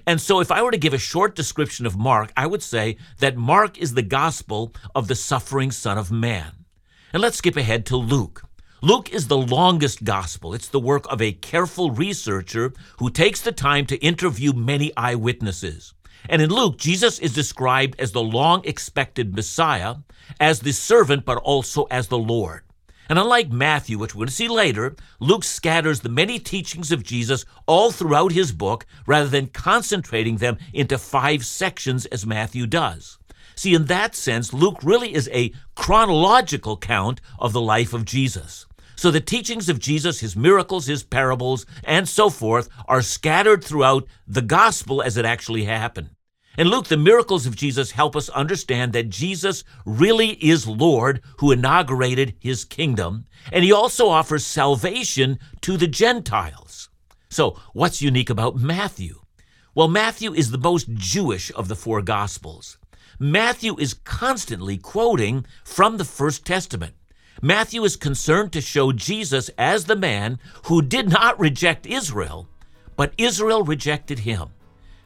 And 0.06 0.20
so, 0.20 0.40
if 0.40 0.50
I 0.50 0.62
were 0.62 0.70
to 0.70 0.78
give 0.78 0.94
a 0.94 0.98
short 0.98 1.34
description 1.34 1.84
of 1.84 1.96
Mark, 1.96 2.32
I 2.36 2.46
would 2.46 2.62
say 2.62 2.96
that 3.18 3.36
Mark 3.36 3.76
is 3.78 3.94
the 3.94 4.02
gospel 4.02 4.72
of 4.94 5.08
the 5.08 5.14
suffering 5.14 5.70
Son 5.70 5.98
of 5.98 6.10
Man. 6.10 6.64
And 7.12 7.20
let's 7.20 7.38
skip 7.38 7.56
ahead 7.56 7.86
to 7.86 7.96
Luke. 7.96 8.42
Luke 8.82 9.12
is 9.12 9.26
the 9.26 9.36
longest 9.36 10.04
gospel. 10.04 10.54
It's 10.54 10.68
the 10.68 10.80
work 10.80 11.04
of 11.12 11.20
a 11.20 11.32
careful 11.32 11.90
researcher 11.90 12.72
who 12.98 13.10
takes 13.10 13.42
the 13.42 13.52
time 13.52 13.84
to 13.86 13.96
interview 13.98 14.54
many 14.54 14.90
eyewitnesses. 14.96 15.92
And 16.28 16.40
in 16.40 16.50
Luke, 16.50 16.78
Jesus 16.78 17.18
is 17.18 17.34
described 17.34 17.98
as 17.98 18.12
the 18.12 18.22
long 18.22 18.64
expected 18.64 19.34
Messiah, 19.34 19.96
as 20.38 20.60
the 20.60 20.72
servant, 20.72 21.24
but 21.24 21.38
also 21.38 21.84
as 21.84 22.08
the 22.08 22.18
Lord. 22.18 22.62
And 23.10 23.18
unlike 23.18 23.50
Matthew, 23.50 23.98
which 23.98 24.14
we're 24.14 24.20
going 24.20 24.28
to 24.28 24.34
see 24.34 24.46
later, 24.46 24.94
Luke 25.18 25.42
scatters 25.42 25.98
the 25.98 26.08
many 26.08 26.38
teachings 26.38 26.92
of 26.92 27.02
Jesus 27.02 27.44
all 27.66 27.90
throughout 27.90 28.30
his 28.30 28.52
book 28.52 28.86
rather 29.04 29.28
than 29.28 29.48
concentrating 29.48 30.36
them 30.36 30.58
into 30.72 30.96
five 30.96 31.44
sections 31.44 32.06
as 32.06 32.24
Matthew 32.24 32.68
does. 32.68 33.18
See, 33.56 33.74
in 33.74 33.86
that 33.86 34.14
sense, 34.14 34.52
Luke 34.52 34.78
really 34.84 35.12
is 35.12 35.28
a 35.32 35.52
chronological 35.74 36.76
count 36.76 37.20
of 37.40 37.52
the 37.52 37.60
life 37.60 37.92
of 37.92 38.04
Jesus. 38.04 38.66
So 38.94 39.10
the 39.10 39.20
teachings 39.20 39.68
of 39.68 39.80
Jesus, 39.80 40.20
his 40.20 40.36
miracles, 40.36 40.86
his 40.86 41.02
parables, 41.02 41.66
and 41.82 42.08
so 42.08 42.30
forth 42.30 42.68
are 42.86 43.02
scattered 43.02 43.64
throughout 43.64 44.06
the 44.28 44.42
gospel 44.42 45.02
as 45.02 45.16
it 45.16 45.24
actually 45.24 45.64
happened. 45.64 46.10
In 46.60 46.68
Luke, 46.68 46.88
the 46.88 46.98
miracles 46.98 47.46
of 47.46 47.56
Jesus 47.56 47.92
help 47.92 48.14
us 48.14 48.28
understand 48.28 48.92
that 48.92 49.08
Jesus 49.08 49.64
really 49.86 50.32
is 50.46 50.66
Lord 50.66 51.22
who 51.38 51.52
inaugurated 51.52 52.34
his 52.38 52.66
kingdom, 52.66 53.24
and 53.50 53.64
he 53.64 53.72
also 53.72 54.10
offers 54.10 54.44
salvation 54.44 55.38
to 55.62 55.78
the 55.78 55.86
Gentiles. 55.86 56.90
So, 57.30 57.58
what's 57.72 58.02
unique 58.02 58.28
about 58.28 58.56
Matthew? 58.56 59.22
Well, 59.74 59.88
Matthew 59.88 60.34
is 60.34 60.50
the 60.50 60.58
most 60.58 60.92
Jewish 60.92 61.50
of 61.52 61.68
the 61.68 61.74
four 61.74 62.02
Gospels. 62.02 62.76
Matthew 63.18 63.74
is 63.78 63.94
constantly 63.94 64.76
quoting 64.76 65.46
from 65.64 65.96
the 65.96 66.04
First 66.04 66.44
Testament. 66.44 66.92
Matthew 67.40 67.84
is 67.84 67.96
concerned 67.96 68.52
to 68.52 68.60
show 68.60 68.92
Jesus 68.92 69.48
as 69.56 69.86
the 69.86 69.96
man 69.96 70.38
who 70.64 70.82
did 70.82 71.08
not 71.08 71.40
reject 71.40 71.86
Israel, 71.86 72.48
but 72.96 73.14
Israel 73.16 73.64
rejected 73.64 74.18
him. 74.18 74.50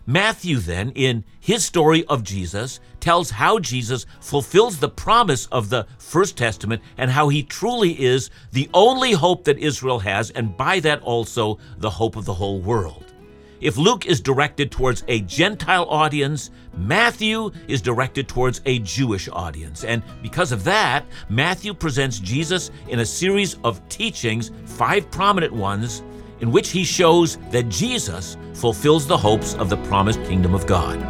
Matthew, 0.07 0.59
then, 0.59 0.91
in 0.91 1.25
his 1.41 1.65
story 1.65 2.05
of 2.07 2.23
Jesus, 2.23 2.81
tells 3.01 3.31
how 3.31 3.59
Jesus 3.59 4.05
fulfills 4.21 4.79
the 4.79 4.89
promise 4.89 5.47
of 5.47 5.71
the 5.71 5.87
First 5.99 6.37
Testament 6.37 6.83
and 6.99 7.11
how 7.11 7.29
he 7.29 7.43
truly 7.43 8.03
is 8.03 8.29
the 8.53 8.69
only 8.75 9.13
hope 9.13 9.45
that 9.45 9.59
Israel 9.59 9.99
has, 10.01 10.31
and 10.31 10.57
by 10.57 10.81
that 10.81 11.01
also 11.03 11.59
the 11.79 11.91
hope 11.91 12.17
of 12.17 12.27
the 12.27 12.35
whole 12.35 12.61
world. 12.61 13.15
If 13.63 13.79
Luke 13.79 14.05
is 14.05 14.21
directed 14.21 14.71
towards 14.71 15.05
a 15.09 15.21
Gentile 15.21 15.87
audience, 15.89 16.51
Matthew 16.77 17.51
is 17.67 17.81
directed 17.81 18.29
towards 18.29 18.61
a 18.67 18.81
Jewish 18.81 19.27
audience. 19.33 19.85
And 19.85 20.03
because 20.23 20.53
of 20.53 20.65
that, 20.65 21.07
Matthew 21.31 21.73
presents 21.73 22.19
Jesus 22.19 22.71
in 22.89 22.99
a 22.99 23.07
series 23.07 23.57
of 23.65 23.87
teachings, 23.89 24.51
five 24.67 25.11
prominent 25.11 25.55
ones, 25.55 26.03
in 26.41 26.51
which 26.51 26.71
he 26.71 26.85
shows 26.85 27.37
that 27.51 27.69
Jesus 27.69 28.37
fulfills 28.55 29.07
the 29.07 29.17
hopes 29.17 29.55
of 29.55 29.69
the 29.69 29.77
promised 29.89 30.23
kingdom 30.25 30.55
of 30.55 30.67
God. 30.67 31.01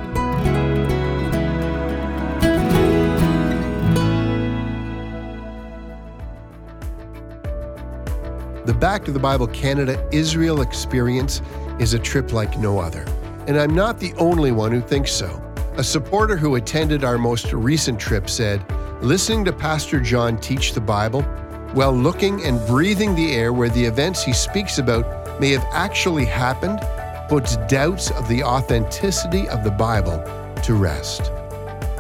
The 8.67 8.73
Back 8.73 9.05
to 9.05 9.13
the 9.13 9.19
Bible 9.19 9.47
Canada 9.49 10.09
Israel 10.11 10.63
experience 10.63 11.43
is 11.79 11.93
a 11.93 11.99
trip 11.99 12.33
like 12.33 12.59
no 12.59 12.79
other. 12.79 13.05
And 13.47 13.59
I'm 13.59 13.75
not 13.75 14.01
the 14.01 14.15
only 14.15 14.53
one 14.53 14.73
who 14.73 14.81
thinks 14.81 15.13
so. 15.13 15.43
A 15.77 15.85
supporter 15.85 16.37
who 16.37 16.55
attended 16.55 17.05
our 17.05 17.19
most 17.19 17.53
recent 17.53 18.01
trip 18.01 18.31
said, 18.31 18.65
Listening 19.03 19.45
to 19.45 19.53
Pastor 19.53 20.01
John 20.01 20.39
teach 20.39 20.73
the 20.73 20.81
Bible, 20.81 21.23
while 21.75 21.93
looking 21.93 22.45
and 22.45 22.65
breathing 22.67 23.15
the 23.17 23.33
air 23.33 23.53
where 23.53 23.69
the 23.69 23.85
events 23.85 24.23
he 24.23 24.33
speaks 24.33 24.79
about 24.79 25.41
may 25.41 25.51
have 25.51 25.67
actually 25.73 26.25
happened, 26.25 26.81
puts 27.29 27.57
doubts 27.67 28.13
of 28.13 28.29
the 28.29 28.45
authenticity 28.45 29.49
of 29.49 29.65
the 29.65 29.71
Bible 29.71 30.23
to 30.63 30.75
rest. 30.75 31.33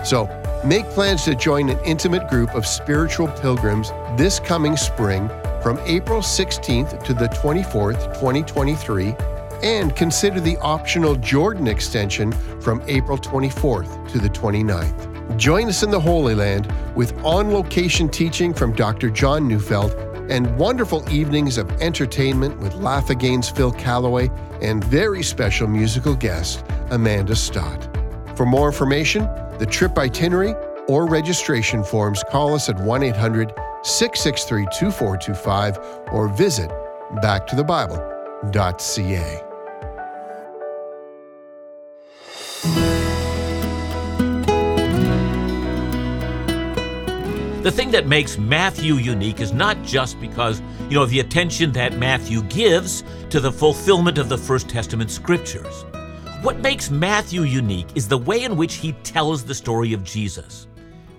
So, 0.04 0.28
make 0.64 0.86
plans 0.90 1.24
to 1.24 1.34
join 1.34 1.68
an 1.70 1.78
intimate 1.84 2.28
group 2.28 2.54
of 2.54 2.66
spiritual 2.66 3.28
pilgrims 3.28 3.90
this 4.16 4.38
coming 4.38 4.76
spring 4.76 5.28
from 5.60 5.80
April 5.84 6.20
16th 6.20 7.02
to 7.04 7.12
the 7.12 7.28
24th, 7.28 8.14
2023, 8.14 9.16
and 9.62 9.96
consider 9.96 10.40
the 10.40 10.56
optional 10.58 11.16
Jordan 11.16 11.66
extension 11.66 12.30
from 12.60 12.82
April 12.86 13.18
24th 13.18 14.08
to 14.12 14.18
the 14.18 14.28
29th. 14.28 15.13
Join 15.36 15.68
us 15.68 15.82
in 15.82 15.90
the 15.90 15.98
Holy 15.98 16.34
Land 16.34 16.72
with 16.94 17.12
on 17.24 17.50
location 17.50 18.08
teaching 18.08 18.54
from 18.54 18.72
Dr. 18.72 19.10
John 19.10 19.48
Neufeld 19.48 19.92
and 20.30 20.56
wonderful 20.56 21.04
evenings 21.10 21.58
of 21.58 21.68
entertainment 21.82 22.60
with 22.60 22.74
Laugh 22.74 23.10
Again's 23.10 23.50
Phil 23.50 23.72
Callaway 23.72 24.30
and 24.62 24.84
very 24.84 25.22
special 25.22 25.66
musical 25.66 26.14
guest, 26.14 26.64
Amanda 26.90 27.34
Stott. 27.34 27.88
For 28.36 28.46
more 28.46 28.68
information, 28.68 29.24
the 29.58 29.66
trip 29.66 29.98
itinerary, 29.98 30.54
or 30.86 31.06
registration 31.06 31.82
forms, 31.82 32.22
call 32.30 32.54
us 32.54 32.68
at 32.68 32.78
1 32.78 33.02
800 33.02 33.52
663 33.82 34.66
2425 34.78 35.78
or 36.12 36.28
visit 36.28 36.70
backtothebible.ca. 37.16 39.53
The 47.64 47.72
thing 47.72 47.92
that 47.92 48.06
makes 48.06 48.36
Matthew 48.36 48.96
unique 48.96 49.40
is 49.40 49.54
not 49.54 49.82
just 49.84 50.20
because, 50.20 50.60
you 50.90 50.96
know, 50.96 51.06
the 51.06 51.20
attention 51.20 51.72
that 51.72 51.96
Matthew 51.96 52.42
gives 52.42 53.04
to 53.30 53.40
the 53.40 53.50
fulfillment 53.50 54.18
of 54.18 54.28
the 54.28 54.36
First 54.36 54.68
Testament 54.68 55.10
scriptures. 55.10 55.86
What 56.42 56.58
makes 56.58 56.90
Matthew 56.90 57.44
unique 57.44 57.86
is 57.94 58.06
the 58.06 58.18
way 58.18 58.44
in 58.44 58.58
which 58.58 58.74
he 58.74 58.92
tells 59.02 59.44
the 59.44 59.54
story 59.54 59.94
of 59.94 60.04
Jesus. 60.04 60.66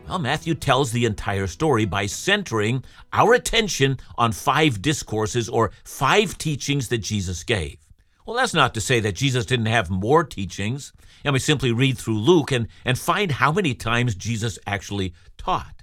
Well, 0.08 0.20
Matthew 0.20 0.54
tells 0.54 0.92
the 0.92 1.06
entire 1.06 1.48
story 1.48 1.86
by 1.86 2.06
centering 2.06 2.84
our 3.12 3.34
attention 3.34 3.98
on 4.16 4.32
five 4.32 4.84
discourses 4.84 5.50
or 5.50 5.72
five 5.84 6.38
teachings 6.38 6.90
that 6.90 7.00
Jesus 7.00 7.44
gave. 7.44 7.78
Well, 8.24 8.36
that's 8.36 8.54
not 8.54 8.76
to 8.76 8.82
say 8.82 9.00
that 9.00 9.16
Jesus 9.16 9.48
didn't 9.48 9.66
have 9.66 9.90
more 9.90 10.24
teachings. 10.24 10.94
And 11.24 11.34
we 11.34 11.40
simply 11.40 11.72
read 11.72 11.98
through 11.98 12.20
Luke 12.20 12.52
and, 12.52 12.68
and 12.86 13.00
find 13.00 13.32
how 13.32 13.52
many 13.52 13.74
times 13.74 14.14
Jesus 14.14 14.60
actually 14.68 15.16
taught. 15.40 15.75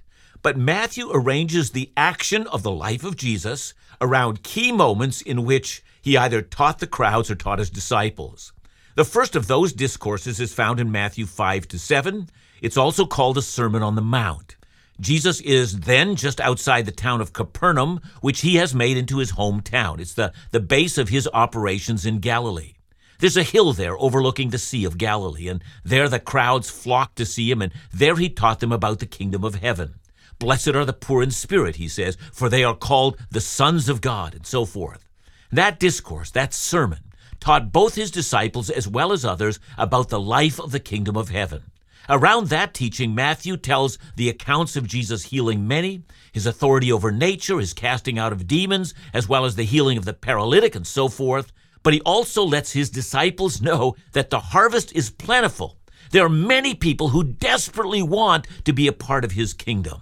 But 0.43 0.57
Matthew 0.57 1.09
arranges 1.09 1.71
the 1.71 1.89
action 1.95 2.47
of 2.47 2.63
the 2.63 2.71
life 2.71 3.05
of 3.05 3.15
Jesus 3.15 3.73
around 4.01 4.43
key 4.43 4.73
moments 4.73 5.21
in 5.21 5.45
which 5.45 5.81
he 6.01 6.17
either 6.17 6.41
taught 6.41 6.79
the 6.79 6.87
crowds 6.87 7.31
or 7.31 7.35
taught 7.35 7.59
his 7.59 7.69
disciples. 7.69 8.51
The 8.95 9.05
first 9.05 9.37
of 9.37 9.47
those 9.47 9.71
discourses 9.71 10.41
is 10.41 10.53
found 10.53 10.81
in 10.81 10.91
Matthew 10.91 11.25
5 11.25 11.69
to 11.69 11.79
7. 11.79 12.29
It's 12.61 12.75
also 12.75 13.05
called 13.05 13.37
a 13.37 13.41
Sermon 13.41 13.81
on 13.81 13.95
the 13.95 14.01
Mount. 14.01 14.57
Jesus 14.99 15.39
is 15.41 15.79
then 15.79 16.17
just 16.17 16.41
outside 16.41 16.85
the 16.85 16.91
town 16.91 17.21
of 17.21 17.31
Capernaum, 17.31 18.01
which 18.19 18.41
he 18.41 18.57
has 18.57 18.75
made 18.75 18.97
into 18.97 19.19
his 19.19 19.31
hometown. 19.31 20.01
It's 20.01 20.13
the, 20.13 20.33
the 20.51 20.59
base 20.59 20.97
of 20.97 21.07
his 21.07 21.27
operations 21.33 22.05
in 22.05 22.19
Galilee. 22.19 22.73
There's 23.19 23.37
a 23.37 23.43
hill 23.43 23.71
there 23.71 23.97
overlooking 23.97 24.49
the 24.49 24.57
Sea 24.57 24.83
of 24.83 24.97
Galilee, 24.97 25.47
and 25.47 25.63
there 25.85 26.09
the 26.09 26.19
crowds 26.19 26.69
flocked 26.69 27.15
to 27.15 27.25
see 27.25 27.49
him, 27.49 27.61
and 27.61 27.71
there 27.93 28.17
he 28.17 28.27
taught 28.27 28.59
them 28.59 28.73
about 28.73 28.99
the 28.99 29.05
kingdom 29.05 29.45
of 29.45 29.55
heaven. 29.55 29.95
Blessed 30.39 30.69
are 30.69 30.85
the 30.85 30.93
poor 30.93 31.23
in 31.23 31.31
spirit, 31.31 31.77
he 31.77 31.87
says, 31.87 32.17
for 32.31 32.49
they 32.49 32.63
are 32.63 32.75
called 32.75 33.17
the 33.31 33.41
sons 33.41 33.89
of 33.89 34.01
God, 34.01 34.33
and 34.33 34.45
so 34.45 34.65
forth. 34.65 35.07
That 35.51 35.79
discourse, 35.79 36.31
that 36.31 36.53
sermon, 36.53 36.99
taught 37.39 37.71
both 37.71 37.95
his 37.95 38.11
disciples 38.11 38.69
as 38.69 38.87
well 38.87 39.11
as 39.11 39.25
others 39.25 39.59
about 39.77 40.09
the 40.09 40.19
life 40.19 40.59
of 40.59 40.71
the 40.71 40.79
kingdom 40.79 41.15
of 41.15 41.29
heaven. 41.29 41.63
Around 42.09 42.47
that 42.47 42.73
teaching, 42.73 43.15
Matthew 43.15 43.55
tells 43.55 43.97
the 44.15 44.29
accounts 44.29 44.75
of 44.75 44.87
Jesus 44.87 45.25
healing 45.25 45.67
many, 45.67 46.03
his 46.33 46.45
authority 46.45 46.91
over 46.91 47.11
nature, 47.11 47.59
his 47.59 47.73
casting 47.73 48.19
out 48.19 48.33
of 48.33 48.47
demons, 48.47 48.93
as 49.13 49.29
well 49.29 49.45
as 49.45 49.55
the 49.55 49.63
healing 49.63 49.97
of 49.97 50.05
the 50.05 50.13
paralytic 50.13 50.75
and 50.75 50.85
so 50.85 51.07
forth. 51.07 51.53
But 51.81 51.93
he 51.93 52.01
also 52.01 52.43
lets 52.43 52.71
his 52.71 52.89
disciples 52.89 53.61
know 53.61 53.95
that 54.11 54.29
the 54.29 54.39
harvest 54.39 54.93
is 54.95 55.09
plentiful. 55.09 55.77
There 56.11 56.25
are 56.25 56.29
many 56.29 56.75
people 56.75 57.09
who 57.09 57.23
desperately 57.23 58.03
want 58.03 58.47
to 58.65 58.73
be 58.73 58.87
a 58.87 58.93
part 58.93 59.23
of 59.23 59.31
his 59.31 59.53
kingdom. 59.53 60.01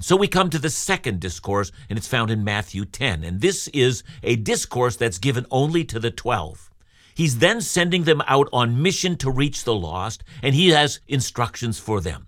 So 0.00 0.16
we 0.16 0.28
come 0.28 0.50
to 0.50 0.58
the 0.58 0.70
second 0.70 1.20
discourse, 1.20 1.70
and 1.88 1.96
it's 1.96 2.08
found 2.08 2.30
in 2.30 2.44
Matthew 2.44 2.84
10. 2.84 3.24
And 3.24 3.40
this 3.40 3.68
is 3.68 4.02
a 4.22 4.36
discourse 4.36 4.96
that's 4.96 5.18
given 5.18 5.46
only 5.50 5.84
to 5.84 5.98
the 5.98 6.10
12. 6.10 6.70
He's 7.14 7.38
then 7.38 7.60
sending 7.60 8.04
them 8.04 8.22
out 8.26 8.48
on 8.52 8.82
mission 8.82 9.16
to 9.18 9.30
reach 9.30 9.64
the 9.64 9.74
lost, 9.74 10.24
and 10.42 10.54
he 10.54 10.70
has 10.70 11.00
instructions 11.06 11.78
for 11.78 12.00
them. 12.00 12.26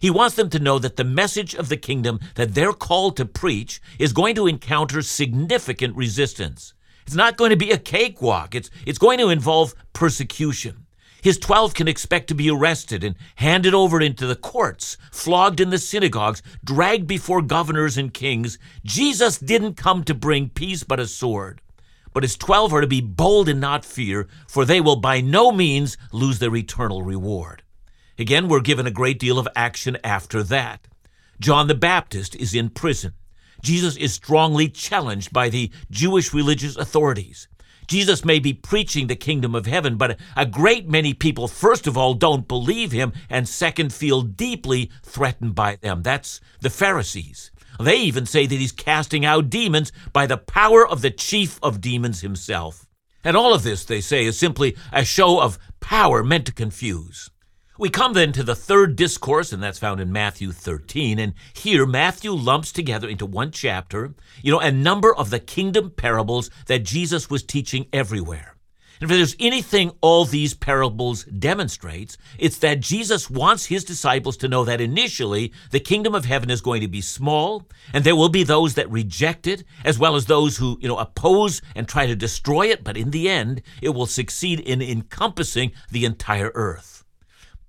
He 0.00 0.10
wants 0.10 0.36
them 0.36 0.48
to 0.50 0.60
know 0.60 0.78
that 0.78 0.96
the 0.96 1.04
message 1.04 1.54
of 1.54 1.68
the 1.68 1.76
kingdom 1.76 2.20
that 2.36 2.54
they're 2.54 2.72
called 2.72 3.16
to 3.16 3.26
preach 3.26 3.80
is 3.98 4.12
going 4.12 4.36
to 4.36 4.46
encounter 4.46 5.02
significant 5.02 5.96
resistance. 5.96 6.72
It's 7.04 7.16
not 7.16 7.36
going 7.36 7.50
to 7.50 7.56
be 7.56 7.72
a 7.72 7.78
cakewalk. 7.78 8.54
It's, 8.54 8.70
it's 8.86 8.98
going 8.98 9.18
to 9.18 9.30
involve 9.30 9.74
persecution. 9.92 10.86
His 11.20 11.38
twelve 11.38 11.74
can 11.74 11.88
expect 11.88 12.28
to 12.28 12.34
be 12.34 12.50
arrested 12.50 13.02
and 13.02 13.16
handed 13.36 13.74
over 13.74 14.00
into 14.00 14.26
the 14.26 14.36
courts, 14.36 14.96
flogged 15.10 15.60
in 15.60 15.70
the 15.70 15.78
synagogues, 15.78 16.42
dragged 16.62 17.06
before 17.06 17.42
governors 17.42 17.96
and 17.96 18.14
kings. 18.14 18.58
Jesus 18.84 19.38
didn't 19.38 19.74
come 19.74 20.04
to 20.04 20.14
bring 20.14 20.48
peace 20.48 20.84
but 20.84 21.00
a 21.00 21.06
sword. 21.06 21.60
But 22.14 22.22
his 22.22 22.36
twelve 22.36 22.72
are 22.72 22.80
to 22.80 22.86
be 22.86 23.00
bold 23.00 23.48
and 23.48 23.60
not 23.60 23.84
fear, 23.84 24.28
for 24.48 24.64
they 24.64 24.80
will 24.80 24.96
by 24.96 25.20
no 25.20 25.52
means 25.52 25.96
lose 26.12 26.38
their 26.38 26.54
eternal 26.54 27.02
reward. 27.02 27.62
Again, 28.18 28.48
we're 28.48 28.60
given 28.60 28.86
a 28.86 28.92
great 28.92 29.18
deal 29.18 29.38
of 29.38 29.48
action 29.54 29.98
after 30.02 30.42
that. 30.44 30.88
John 31.40 31.68
the 31.68 31.74
Baptist 31.74 32.34
is 32.36 32.54
in 32.54 32.70
prison. 32.70 33.12
Jesus 33.62 33.96
is 33.96 34.12
strongly 34.12 34.68
challenged 34.68 35.32
by 35.32 35.48
the 35.48 35.70
Jewish 35.90 36.32
religious 36.32 36.76
authorities. 36.76 37.48
Jesus 37.88 38.24
may 38.24 38.38
be 38.38 38.52
preaching 38.52 39.06
the 39.06 39.16
kingdom 39.16 39.54
of 39.54 39.66
heaven, 39.66 39.96
but 39.96 40.20
a 40.36 40.46
great 40.46 40.88
many 40.88 41.14
people, 41.14 41.48
first 41.48 41.86
of 41.86 41.96
all, 41.96 42.14
don't 42.14 42.46
believe 42.46 42.92
him, 42.92 43.12
and 43.28 43.48
second, 43.48 43.92
feel 43.92 44.22
deeply 44.22 44.90
threatened 45.02 45.54
by 45.54 45.76
them. 45.76 46.02
That's 46.02 46.40
the 46.60 46.70
Pharisees. 46.70 47.50
They 47.80 47.96
even 47.96 48.26
say 48.26 48.46
that 48.46 48.54
he's 48.54 48.72
casting 48.72 49.24
out 49.24 49.50
demons 49.50 49.90
by 50.12 50.26
the 50.26 50.36
power 50.36 50.86
of 50.86 51.00
the 51.00 51.10
chief 51.10 51.58
of 51.62 51.80
demons 51.80 52.20
himself. 52.20 52.86
And 53.24 53.36
all 53.36 53.54
of 53.54 53.62
this, 53.62 53.84
they 53.84 54.00
say, 54.00 54.24
is 54.26 54.38
simply 54.38 54.76
a 54.92 55.04
show 55.04 55.40
of 55.40 55.58
power 55.80 56.22
meant 56.22 56.46
to 56.46 56.52
confuse. 56.52 57.30
We 57.80 57.90
come 57.90 58.12
then 58.12 58.32
to 58.32 58.42
the 58.42 58.56
third 58.56 58.96
discourse, 58.96 59.52
and 59.52 59.62
that's 59.62 59.78
found 59.78 60.00
in 60.00 60.10
Matthew 60.10 60.50
13. 60.50 61.20
And 61.20 61.34
here, 61.52 61.86
Matthew 61.86 62.32
lumps 62.32 62.72
together 62.72 63.08
into 63.08 63.24
one 63.24 63.52
chapter, 63.52 64.14
you 64.42 64.50
know, 64.50 64.58
a 64.58 64.72
number 64.72 65.14
of 65.14 65.30
the 65.30 65.38
kingdom 65.38 65.90
parables 65.90 66.50
that 66.66 66.80
Jesus 66.80 67.30
was 67.30 67.44
teaching 67.44 67.86
everywhere. 67.92 68.56
And 69.00 69.08
if 69.08 69.16
there's 69.16 69.36
anything 69.38 69.92
all 70.00 70.24
these 70.24 70.54
parables 70.54 71.22
demonstrates, 71.26 72.18
it's 72.36 72.58
that 72.58 72.80
Jesus 72.80 73.30
wants 73.30 73.66
his 73.66 73.84
disciples 73.84 74.36
to 74.38 74.48
know 74.48 74.64
that 74.64 74.80
initially 74.80 75.52
the 75.70 75.78
kingdom 75.78 76.16
of 76.16 76.24
heaven 76.24 76.50
is 76.50 76.60
going 76.60 76.80
to 76.80 76.88
be 76.88 77.00
small, 77.00 77.62
and 77.92 78.02
there 78.02 78.16
will 78.16 78.28
be 78.28 78.42
those 78.42 78.74
that 78.74 78.90
reject 78.90 79.46
it, 79.46 79.62
as 79.84 80.00
well 80.00 80.16
as 80.16 80.26
those 80.26 80.56
who, 80.56 80.78
you 80.80 80.88
know, 80.88 80.98
oppose 80.98 81.62
and 81.76 81.86
try 81.86 82.06
to 82.06 82.16
destroy 82.16 82.66
it, 82.66 82.82
but 82.82 82.96
in 82.96 83.12
the 83.12 83.28
end, 83.28 83.62
it 83.80 83.90
will 83.90 84.06
succeed 84.06 84.58
in 84.58 84.82
encompassing 84.82 85.70
the 85.92 86.04
entire 86.04 86.50
earth. 86.56 87.04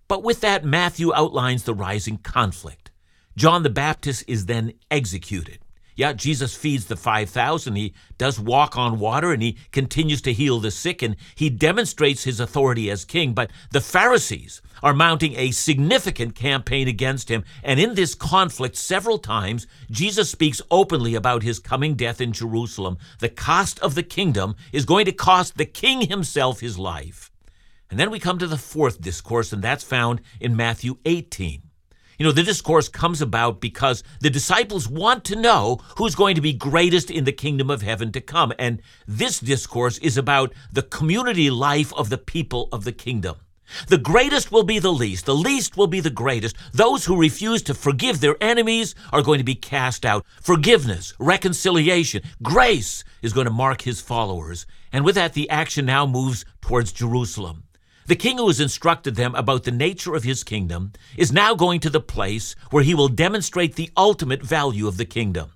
But 0.10 0.24
with 0.24 0.42
that, 0.42 0.66
Matthew 0.66 1.14
outlines 1.14 1.64
the 1.64 1.74
rising 1.74 2.18
conflict. 2.18 2.92
John 3.38 3.64
the 3.64 3.70
Baptist 3.70 4.26
is 4.28 4.48
then 4.48 4.74
executed. 4.92 5.60
Yeah, 5.96 6.14
Jesus 6.14 6.56
feeds 6.56 6.86
the 6.86 6.96
5,000. 6.96 7.76
He 7.76 7.94
does 8.18 8.40
walk 8.40 8.78
on 8.78 9.00
water 9.00 9.34
and 9.34 9.44
he 9.44 9.58
continues 9.72 10.22
to 10.24 10.34
heal 10.34 10.60
the 10.60 10.72
sick 10.72 11.02
and 11.02 11.16
he 11.36 11.50
demonstrates 11.50 12.24
his 12.24 12.40
authority 12.40 12.90
as 12.90 13.06
king. 13.06 13.34
But 13.34 13.52
the 13.72 13.82
Pharisees 13.82 14.62
are 14.82 14.94
mounting 14.94 15.36
a 15.36 15.52
significant 15.52 16.36
campaign 16.36 16.88
against 16.88 17.30
him. 17.30 17.44
And 17.64 17.80
in 17.80 17.96
this 17.96 18.16
conflict, 18.16 18.78
several 18.78 19.20
times, 19.20 19.68
Jesus 19.92 20.32
speaks 20.32 20.62
openly 20.72 21.16
about 21.16 21.44
his 21.44 21.60
coming 21.60 21.96
death 21.96 22.22
in 22.22 22.32
Jerusalem. 22.32 22.98
The 23.20 23.30
cost 23.30 23.78
of 23.80 23.94
the 23.94 24.04
kingdom 24.04 24.56
is 24.72 24.86
going 24.86 25.06
to 25.06 25.12
cost 25.12 25.58
the 25.58 25.66
king 25.66 26.08
himself 26.08 26.62
his 26.62 26.80
life. 26.80 27.29
And 27.90 28.00
then 28.00 28.12
we 28.12 28.20
come 28.20 28.38
to 28.38 28.48
the 28.48 28.58
fourth 28.58 29.02
discourse, 29.02 29.52
and 29.52 29.64
that's 29.64 29.84
found 29.84 30.22
in 30.40 30.56
Matthew 30.56 30.98
18. 31.06 31.64
You 32.20 32.26
know, 32.26 32.32
the 32.34 32.44
discourse 32.44 32.90
comes 32.90 33.22
about 33.22 33.62
because 33.62 34.04
the 34.20 34.30
disciples 34.30 34.90
want 34.90 35.24
to 35.26 35.38
know 35.38 35.80
who's 35.98 36.16
going 36.16 36.36
to 36.36 36.42
be 36.42 36.52
greatest 36.52 37.10
in 37.10 37.24
the 37.24 37.32
kingdom 37.32 37.70
of 37.70 37.82
heaven 37.82 38.12
to 38.12 38.20
come. 38.20 38.52
And 38.60 38.82
this 39.08 39.40
discourse 39.40 39.98
is 40.00 40.18
about 40.18 40.54
the 40.70 40.84
community 40.84 41.50
life 41.50 41.94
of 41.94 42.10
the 42.10 42.18
people 42.18 42.68
of 42.74 42.84
the 42.84 42.92
kingdom. 42.92 43.38
The 43.88 43.98
greatest 43.98 44.52
will 44.52 44.64
be 44.64 44.80
the 44.80 44.92
least, 44.92 45.26
the 45.26 45.36
least 45.36 45.78
will 45.78 45.88
be 45.88 46.02
the 46.02 46.10
greatest. 46.10 46.58
Those 46.74 47.06
who 47.06 47.20
refuse 47.20 47.62
to 47.64 47.74
forgive 47.74 48.20
their 48.20 48.36
enemies 48.42 48.96
are 49.14 49.22
going 49.22 49.38
to 49.38 49.46
be 49.46 49.56
cast 49.56 50.06
out. 50.06 50.26
Forgiveness, 50.42 51.14
reconciliation, 51.20 52.24
grace 52.44 53.04
is 53.22 53.32
going 53.32 53.46
to 53.46 53.52
mark 53.52 53.84
his 53.84 54.02
followers. 54.02 54.66
And 54.92 55.06
with 55.06 55.16
that, 55.16 55.34
the 55.34 55.50
action 55.50 55.86
now 55.86 56.06
moves 56.06 56.44
towards 56.62 56.92
Jerusalem. 56.92 57.64
The 58.10 58.16
king 58.16 58.40
who 58.40 58.48
has 58.48 58.60
instructed 58.60 59.14
them 59.14 59.36
about 59.36 59.66
the 59.66 59.72
nature 59.72 60.16
of 60.16 60.24
his 60.24 60.44
kingdom 60.44 60.94
is 61.16 61.32
now 61.32 61.54
going 61.54 61.80
to 61.82 61.92
the 61.92 62.00
place 62.00 62.56
where 62.72 62.82
he 62.82 62.96
will 62.96 63.08
demonstrate 63.08 63.76
the 63.76 63.92
ultimate 63.96 64.42
value 64.42 64.88
of 64.88 64.98
the 64.98 65.06
kingdom. 65.06 65.52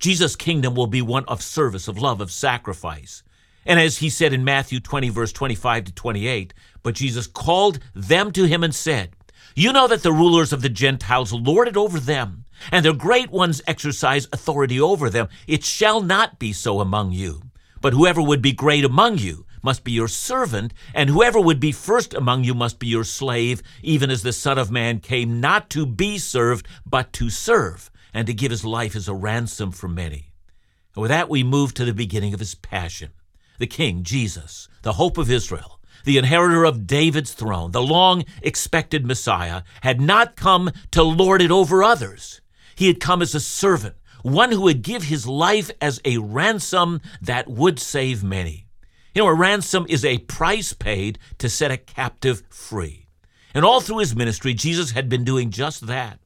Jesus' 0.00 0.34
kingdom 0.34 0.74
will 0.74 0.88
be 0.88 1.00
one 1.00 1.24
of 1.26 1.42
service, 1.42 1.86
of 1.86 1.98
love, 1.98 2.20
of 2.20 2.32
sacrifice. 2.32 3.22
And 3.64 3.78
as 3.78 3.98
he 3.98 4.10
said 4.10 4.32
in 4.32 4.42
Matthew 4.42 4.80
20, 4.80 5.10
verse 5.10 5.32
25 5.32 5.84
to 5.84 5.92
28, 5.92 6.52
but 6.82 6.96
Jesus 6.96 7.28
called 7.28 7.78
them 7.94 8.32
to 8.32 8.48
him 8.48 8.64
and 8.64 8.74
said, 8.74 9.12
You 9.54 9.72
know 9.72 9.86
that 9.86 10.02
the 10.02 10.12
rulers 10.12 10.52
of 10.52 10.60
the 10.60 10.68
Gentiles 10.68 11.32
lord 11.32 11.68
it 11.68 11.76
over 11.76 12.00
them, 12.00 12.46
and 12.72 12.84
their 12.84 12.94
great 12.94 13.30
ones 13.30 13.62
exercise 13.68 14.26
authority 14.32 14.80
over 14.80 15.08
them. 15.08 15.28
It 15.46 15.62
shall 15.62 16.00
not 16.00 16.40
be 16.40 16.52
so 16.52 16.80
among 16.80 17.12
you. 17.12 17.42
But 17.80 17.92
whoever 17.92 18.20
would 18.20 18.42
be 18.42 18.52
great 18.52 18.84
among 18.84 19.18
you 19.18 19.46
must 19.62 19.84
be 19.84 19.92
your 19.92 20.08
servant, 20.08 20.74
and 20.94 21.08
whoever 21.08 21.40
would 21.40 21.60
be 21.60 21.72
first 21.72 22.14
among 22.14 22.44
you 22.44 22.54
must 22.54 22.78
be 22.78 22.86
your 22.86 23.04
slave, 23.04 23.62
even 23.82 24.10
as 24.10 24.22
the 24.22 24.32
Son 24.32 24.58
of 24.58 24.70
Man 24.70 24.98
came 24.98 25.40
not 25.40 25.70
to 25.70 25.86
be 25.86 26.18
served, 26.18 26.66
but 26.84 27.12
to 27.14 27.30
serve, 27.30 27.90
and 28.12 28.26
to 28.26 28.34
give 28.34 28.50
his 28.50 28.64
life 28.64 28.96
as 28.96 29.08
a 29.08 29.14
ransom 29.14 29.70
for 29.70 29.88
many. 29.88 30.32
And 30.94 31.02
with 31.02 31.10
that, 31.10 31.28
we 31.28 31.42
move 31.42 31.74
to 31.74 31.84
the 31.84 31.94
beginning 31.94 32.34
of 32.34 32.40
his 32.40 32.54
passion. 32.54 33.10
The 33.58 33.66
King, 33.66 34.02
Jesus, 34.02 34.68
the 34.82 34.94
hope 34.94 35.18
of 35.18 35.30
Israel, 35.30 35.80
the 36.04 36.18
inheritor 36.18 36.64
of 36.64 36.86
David's 36.86 37.32
throne, 37.32 37.70
the 37.70 37.82
long 37.82 38.24
expected 38.42 39.06
Messiah, 39.06 39.62
had 39.82 40.00
not 40.00 40.36
come 40.36 40.70
to 40.90 41.02
lord 41.02 41.40
it 41.40 41.50
over 41.50 41.82
others. 41.82 42.40
He 42.74 42.88
had 42.88 43.00
come 43.00 43.22
as 43.22 43.34
a 43.34 43.40
servant, 43.40 43.94
one 44.22 44.52
who 44.52 44.62
would 44.62 44.82
give 44.82 45.04
his 45.04 45.26
life 45.26 45.70
as 45.80 46.00
a 46.04 46.18
ransom 46.18 47.00
that 47.20 47.48
would 47.48 47.78
save 47.78 48.24
many. 48.24 48.66
You 49.14 49.22
know, 49.22 49.28
a 49.28 49.34
ransom 49.34 49.84
is 49.88 50.04
a 50.04 50.18
price 50.18 50.72
paid 50.72 51.18
to 51.38 51.48
set 51.48 51.70
a 51.70 51.76
captive 51.76 52.42
free. 52.48 53.06
And 53.54 53.64
all 53.64 53.80
through 53.80 53.98
his 53.98 54.16
ministry, 54.16 54.54
Jesus 54.54 54.92
had 54.92 55.08
been 55.08 55.24
doing 55.24 55.50
just 55.50 55.86
that. 55.86 56.18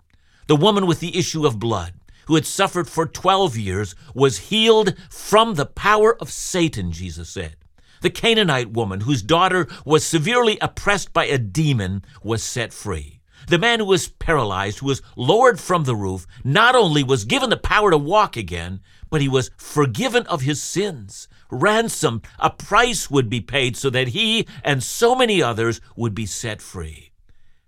The 0.46 0.54
woman 0.54 0.86
with 0.86 1.00
the 1.00 1.18
issue 1.18 1.44
of 1.44 1.58
blood, 1.58 1.94
who 2.26 2.36
had 2.36 2.46
suffered 2.46 2.88
for 2.88 3.04
12 3.04 3.56
years, 3.56 3.96
was 4.14 4.50
healed 4.50 4.94
from 5.10 5.54
the 5.54 5.66
power 5.66 6.16
of 6.20 6.30
Satan, 6.30 6.92
Jesus 6.92 7.28
said. 7.28 7.56
The 8.02 8.10
Canaanite 8.10 8.70
woman, 8.70 9.00
whose 9.00 9.22
daughter 9.22 9.66
was 9.84 10.04
severely 10.04 10.58
oppressed 10.60 11.12
by 11.12 11.26
a 11.26 11.38
demon, 11.38 12.04
was 12.22 12.44
set 12.44 12.72
free. 12.72 13.15
The 13.46 13.58
man 13.58 13.80
who 13.80 13.86
was 13.86 14.08
paralyzed, 14.08 14.80
who 14.80 14.86
was 14.86 15.02
lowered 15.16 15.60
from 15.60 15.84
the 15.84 15.96
roof, 15.96 16.26
not 16.44 16.74
only 16.74 17.02
was 17.02 17.24
given 17.24 17.50
the 17.50 17.56
power 17.56 17.90
to 17.90 17.98
walk 17.98 18.36
again, 18.36 18.80
but 19.08 19.20
he 19.20 19.28
was 19.28 19.50
forgiven 19.56 20.26
of 20.26 20.42
his 20.42 20.60
sins 20.60 21.28
ransom, 21.50 22.22
a 22.38 22.50
price 22.50 23.10
would 23.10 23.28
be 23.28 23.40
paid 23.40 23.76
so 23.76 23.90
that 23.90 24.08
he 24.08 24.46
and 24.64 24.82
so 24.82 25.14
many 25.14 25.42
others 25.42 25.80
would 25.96 26.14
be 26.14 26.26
set 26.26 26.60
free. 26.60 27.12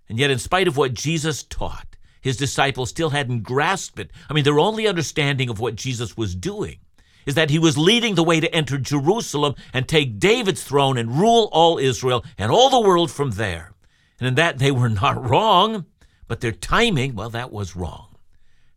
And 0.07 0.17
yet, 0.17 0.31
in 0.31 0.39
spite 0.39 0.67
of 0.67 0.77
what 0.77 0.93
Jesus 0.93 1.43
taught, 1.43 1.95
his 2.21 2.37
disciples 2.37 2.89
still 2.89 3.11
hadn't 3.11 3.43
grasped 3.43 3.99
it. 3.99 4.11
I 4.29 4.33
mean, 4.33 4.43
their 4.43 4.59
only 4.59 4.87
understanding 4.87 5.49
of 5.49 5.59
what 5.59 5.75
Jesus 5.75 6.17
was 6.17 6.35
doing 6.35 6.79
is 7.25 7.35
that 7.35 7.49
he 7.49 7.59
was 7.59 7.77
leading 7.77 8.15
the 8.15 8.23
way 8.23 8.39
to 8.39 8.53
enter 8.53 8.77
Jerusalem 8.77 9.55
and 9.73 9.87
take 9.87 10.19
David's 10.19 10.63
throne 10.63 10.97
and 10.97 11.19
rule 11.19 11.49
all 11.51 11.77
Israel 11.77 12.25
and 12.37 12.51
all 12.51 12.69
the 12.69 12.87
world 12.87 13.11
from 13.11 13.31
there. 13.31 13.73
And 14.19 14.27
in 14.27 14.35
that, 14.35 14.59
they 14.59 14.71
were 14.71 14.89
not 15.03 15.29
wrong, 15.29 15.85
but 16.27 16.41
their 16.41 16.51
timing, 16.51 17.15
well, 17.15 17.29
that 17.29 17.51
was 17.51 17.75
wrong. 17.75 18.15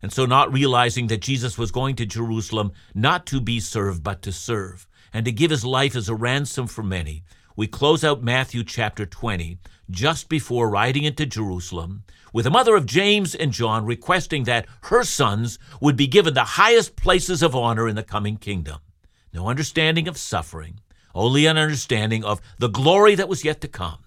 And 0.01 0.11
so, 0.11 0.25
not 0.25 0.51
realizing 0.51 1.07
that 1.07 1.21
Jesus 1.21 1.57
was 1.57 1.71
going 1.71 1.95
to 1.95 2.05
Jerusalem 2.05 2.73
not 2.93 3.25
to 3.27 3.39
be 3.39 3.61
served, 3.61 4.03
but 4.03 4.21
to 4.23 4.33
serve, 4.33 4.85
and 5.13 5.25
to 5.25 5.31
give 5.31 5.51
his 5.51 5.63
life 5.63 5.95
as 5.95 6.09
a 6.09 6.15
ransom 6.15 6.67
for 6.67 6.83
many, 6.83 7.23
we 7.55 7.67
close 7.67 8.03
out 8.03 8.21
Matthew 8.21 8.63
chapter 8.63 9.05
20 9.05 9.59
just 9.89 10.27
before 10.27 10.69
riding 10.69 11.03
into 11.03 11.25
Jerusalem 11.25 12.03
with 12.33 12.45
the 12.45 12.51
mother 12.51 12.75
of 12.75 12.87
James 12.87 13.35
and 13.35 13.51
John 13.51 13.85
requesting 13.85 14.43
that 14.45 14.65
her 14.83 15.03
sons 15.03 15.59
would 15.79 15.95
be 15.95 16.07
given 16.07 16.33
the 16.33 16.43
highest 16.43 16.95
places 16.95 17.43
of 17.43 17.55
honor 17.55 17.87
in 17.87 17.95
the 17.95 18.03
coming 18.03 18.37
kingdom. 18.37 18.79
No 19.33 19.47
understanding 19.47 20.07
of 20.07 20.17
suffering, 20.17 20.79
only 21.13 21.45
an 21.45 21.57
understanding 21.57 22.23
of 22.23 22.41
the 22.57 22.69
glory 22.69 23.15
that 23.15 23.29
was 23.29 23.45
yet 23.45 23.61
to 23.61 23.67
come. 23.67 24.02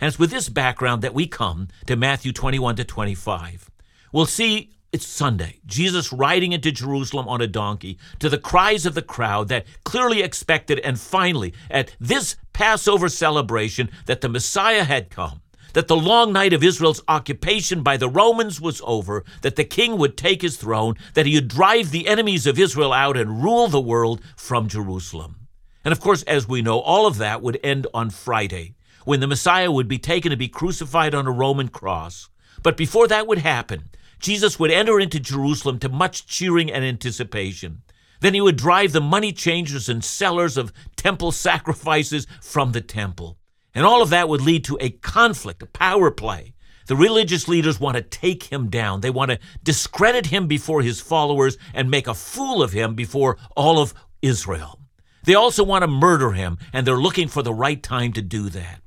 And 0.00 0.08
it's 0.08 0.18
with 0.18 0.30
this 0.30 0.48
background 0.48 1.02
that 1.02 1.14
we 1.14 1.26
come 1.26 1.68
to 1.86 1.96
Matthew 1.96 2.32
21 2.32 2.76
to 2.76 2.84
25. 2.84 3.70
We'll 4.12 4.26
see 4.26 4.70
it's 4.94 5.06
Sunday. 5.08 5.58
Jesus 5.66 6.12
riding 6.12 6.52
into 6.52 6.70
Jerusalem 6.70 7.26
on 7.26 7.40
a 7.40 7.48
donkey 7.48 7.98
to 8.20 8.28
the 8.28 8.38
cries 8.38 8.86
of 8.86 8.94
the 8.94 9.02
crowd 9.02 9.48
that 9.48 9.66
clearly 9.82 10.22
expected, 10.22 10.78
and 10.78 11.00
finally, 11.00 11.52
at 11.68 11.96
this 11.98 12.36
Passover 12.52 13.08
celebration, 13.08 13.90
that 14.06 14.20
the 14.20 14.28
Messiah 14.28 14.84
had 14.84 15.10
come, 15.10 15.42
that 15.72 15.88
the 15.88 15.96
long 15.96 16.32
night 16.32 16.52
of 16.52 16.62
Israel's 16.62 17.02
occupation 17.08 17.82
by 17.82 17.96
the 17.96 18.08
Romans 18.08 18.60
was 18.60 18.80
over, 18.84 19.24
that 19.42 19.56
the 19.56 19.64
king 19.64 19.98
would 19.98 20.16
take 20.16 20.42
his 20.42 20.56
throne, 20.56 20.94
that 21.14 21.26
he 21.26 21.34
would 21.34 21.48
drive 21.48 21.90
the 21.90 22.06
enemies 22.06 22.46
of 22.46 22.56
Israel 22.56 22.92
out 22.92 23.16
and 23.16 23.42
rule 23.42 23.66
the 23.66 23.80
world 23.80 24.20
from 24.36 24.68
Jerusalem. 24.68 25.48
And 25.84 25.90
of 25.90 25.98
course, 25.98 26.22
as 26.22 26.46
we 26.46 26.62
know, 26.62 26.78
all 26.78 27.08
of 27.08 27.18
that 27.18 27.42
would 27.42 27.58
end 27.64 27.88
on 27.92 28.10
Friday, 28.10 28.76
when 29.04 29.20
the 29.20 29.26
Messiah 29.26 29.70
would 29.70 29.88
be 29.88 29.98
taken 29.98 30.30
to 30.30 30.36
be 30.36 30.48
crucified 30.48 31.14
on 31.14 31.26
a 31.26 31.32
Roman 31.32 31.68
cross. 31.68 32.28
But 32.62 32.76
before 32.76 33.06
that 33.08 33.26
would 33.26 33.38
happen, 33.38 33.90
Jesus 34.18 34.58
would 34.58 34.70
enter 34.70 34.98
into 34.98 35.20
Jerusalem 35.20 35.78
to 35.80 35.88
much 35.88 36.26
cheering 36.26 36.72
and 36.72 36.84
anticipation. 36.84 37.82
Then 38.20 38.34
he 38.34 38.40
would 38.40 38.56
drive 38.56 38.92
the 38.92 39.00
money 39.00 39.32
changers 39.32 39.88
and 39.88 40.02
sellers 40.02 40.56
of 40.56 40.72
temple 40.96 41.30
sacrifices 41.32 42.26
from 42.40 42.72
the 42.72 42.80
temple. 42.80 43.36
And 43.74 43.84
all 43.84 44.00
of 44.00 44.10
that 44.10 44.28
would 44.28 44.40
lead 44.40 44.64
to 44.64 44.78
a 44.80 44.90
conflict, 44.90 45.62
a 45.62 45.66
power 45.66 46.10
play. 46.10 46.54
The 46.86 46.96
religious 46.96 47.48
leaders 47.48 47.80
want 47.80 47.96
to 47.96 48.02
take 48.02 48.44
him 48.44 48.68
down. 48.68 49.00
They 49.00 49.10
want 49.10 49.30
to 49.30 49.38
discredit 49.62 50.26
him 50.26 50.46
before 50.46 50.82
his 50.82 51.00
followers 51.00 51.58
and 51.72 51.90
make 51.90 52.06
a 52.06 52.14
fool 52.14 52.62
of 52.62 52.72
him 52.72 52.94
before 52.94 53.36
all 53.56 53.78
of 53.78 53.94
Israel. 54.22 54.78
They 55.24 55.34
also 55.34 55.64
want 55.64 55.82
to 55.82 55.88
murder 55.88 56.32
him, 56.32 56.58
and 56.72 56.86
they're 56.86 56.96
looking 56.96 57.28
for 57.28 57.42
the 57.42 57.54
right 57.54 57.82
time 57.82 58.12
to 58.12 58.22
do 58.22 58.50
that. 58.50 58.80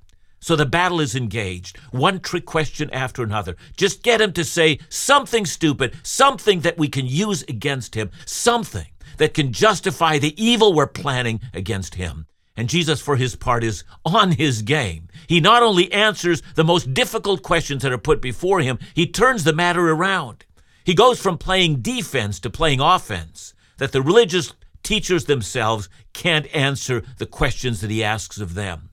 So 0.48 0.56
the 0.56 0.66
battle 0.66 1.02
is 1.02 1.14
engaged, 1.14 1.78
one 1.92 2.22
trick 2.22 2.46
question 2.46 2.90
after 2.92 3.22
another. 3.22 3.58
Just 3.76 4.02
get 4.02 4.22
him 4.22 4.32
to 4.32 4.46
say 4.46 4.80
something 4.88 5.46
stupid, 5.46 5.94
something 6.04 6.62
that 6.62 6.78
we 6.78 6.88
can 6.88 7.06
use 7.06 7.44
against 7.50 7.96
him, 7.96 8.12
something 8.26 8.88
that 9.18 9.34
can 9.34 9.52
justify 9.52 10.20
the 10.20 10.42
evil 10.42 10.72
we're 10.72 10.88
planning 10.88 11.42
against 11.54 11.96
him. 11.96 12.28
And 12.56 12.70
Jesus, 12.70 13.02
for 13.02 13.18
his 13.18 13.36
part, 13.36 13.62
is 13.62 13.84
on 14.06 14.32
his 14.32 14.62
game. 14.62 15.10
He 15.28 15.42
not 15.42 15.64
only 15.64 15.92
answers 15.92 16.42
the 16.56 16.64
most 16.64 16.94
difficult 16.94 17.44
questions 17.44 17.84
that 17.84 17.92
are 17.92 17.98
put 17.98 18.22
before 18.22 18.62
him, 18.62 18.80
he 18.94 19.06
turns 19.06 19.44
the 19.44 19.52
matter 19.52 19.90
around. 19.90 20.46
He 20.86 20.94
goes 20.94 21.20
from 21.20 21.38
playing 21.38 21.82
defense 21.82 22.40
to 22.40 22.50
playing 22.50 22.80
offense, 22.80 23.54
that 23.80 23.92
the 23.92 24.02
religious 24.02 24.54
teachers 24.82 25.26
themselves 25.26 25.90
can't 26.14 26.48
answer 26.56 27.04
the 27.18 27.26
questions 27.26 27.82
that 27.82 27.92
he 27.92 28.02
asks 28.02 28.38
of 28.40 28.54
them. 28.54 28.92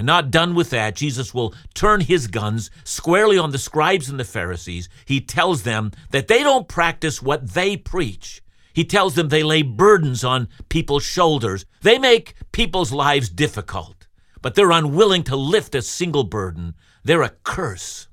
And 0.00 0.06
not 0.06 0.30
done 0.30 0.54
with 0.54 0.70
that, 0.70 0.96
Jesus 0.96 1.34
will 1.34 1.54
turn 1.74 2.00
his 2.00 2.26
guns 2.26 2.70
squarely 2.84 3.36
on 3.36 3.50
the 3.50 3.58
scribes 3.58 4.08
and 4.08 4.18
the 4.18 4.24
Pharisees. 4.24 4.88
He 5.04 5.20
tells 5.20 5.62
them 5.62 5.92
that 6.10 6.26
they 6.26 6.42
don't 6.42 6.68
practice 6.68 7.20
what 7.20 7.52
they 7.52 7.76
preach. 7.76 8.42
He 8.72 8.82
tells 8.82 9.14
them 9.14 9.28
they 9.28 9.42
lay 9.42 9.60
burdens 9.60 10.24
on 10.24 10.48
people's 10.70 11.02
shoulders. 11.02 11.66
They 11.82 11.98
make 11.98 12.32
people's 12.50 12.92
lives 12.92 13.28
difficult, 13.28 14.06
but 14.40 14.54
they're 14.54 14.70
unwilling 14.70 15.22
to 15.24 15.36
lift 15.36 15.74
a 15.74 15.82
single 15.82 16.24
burden. 16.24 16.76
They're 17.04 17.20
a 17.20 17.36
curse. 17.44 18.08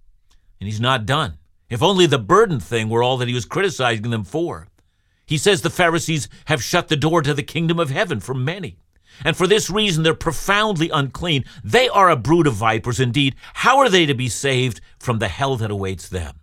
And 0.59 0.67
he's 0.67 0.81
not 0.81 1.05
done. 1.05 1.37
If 1.69 1.81
only 1.81 2.05
the 2.05 2.19
burden 2.19 2.59
thing 2.59 2.89
were 2.89 3.01
all 3.01 3.15
that 3.15 3.29
he 3.29 3.33
was 3.33 3.45
criticizing 3.45 4.09
them 4.09 4.25
for. 4.25 4.67
He 5.25 5.37
says 5.37 5.61
the 5.61 5.69
Pharisees 5.69 6.27
have 6.47 6.61
shut 6.61 6.89
the 6.89 6.97
door 6.97 7.21
to 7.21 7.33
the 7.33 7.43
kingdom 7.43 7.79
of 7.79 7.91
heaven 7.91 8.19
for 8.19 8.33
many. 8.33 8.77
And 9.23 9.35
for 9.35 9.47
this 9.47 9.69
reason, 9.69 10.03
they're 10.03 10.13
profoundly 10.13 10.89
unclean. 10.89 11.45
They 11.63 11.89
are 11.89 12.09
a 12.09 12.15
brood 12.15 12.47
of 12.47 12.53
vipers 12.53 12.99
indeed. 12.99 13.35
How 13.53 13.77
are 13.79 13.89
they 13.89 14.05
to 14.05 14.13
be 14.13 14.29
saved 14.29 14.81
from 14.99 15.19
the 15.19 15.27
hell 15.27 15.55
that 15.57 15.71
awaits 15.71 16.09
them? 16.09 16.39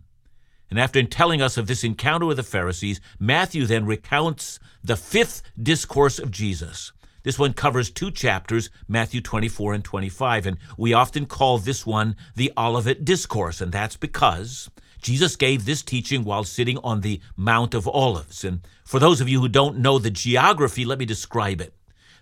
And 0.70 0.78
after 0.80 1.02
telling 1.04 1.40
us 1.40 1.56
of 1.56 1.66
this 1.66 1.84
encounter 1.84 2.26
with 2.26 2.37
the 2.38 2.42
Pharisees, 2.42 3.00
Matthew 3.18 3.66
then 3.66 3.87
recounts 3.87 4.58
the 4.82 4.96
fifth 4.96 5.42
discourse 5.60 6.18
of 6.18 6.30
Jesus. 6.30 6.92
This 7.22 7.38
one 7.38 7.54
covers 7.54 7.90
two 7.90 8.10
chapters, 8.10 8.70
Matthew 8.87 9.20
24 9.22 9.72
and 9.72 9.84
25, 9.84 10.46
and 10.46 10.58
we 10.76 10.92
often 10.92 11.24
call 11.24 11.58
this 11.58 11.87
one 11.87 12.16
the 12.34 12.52
Olivet 12.56 13.04
Discourse, 13.04 13.62
and 13.62 13.72
that's 13.72 13.96
because 13.96 14.68
Jesus 15.00 15.37
gave 15.37 15.64
this 15.64 15.82
teaching 15.82 16.24
while 16.24 16.44
sitting 16.44 16.78
on 16.78 17.00
the 17.00 17.20
Mount 17.37 17.72
of 17.72 17.87
Olives. 17.88 18.44
And 18.44 18.66
for 18.84 18.98
those 18.98 19.20
of 19.20 19.28
you 19.28 19.40
who 19.40 19.48
don't 19.48 19.78
know 19.78 19.98
the 19.98 20.10
geography, 20.10 20.84
let 20.84 20.98
me 20.98 21.06
describe 21.06 21.60
it. 21.60 21.74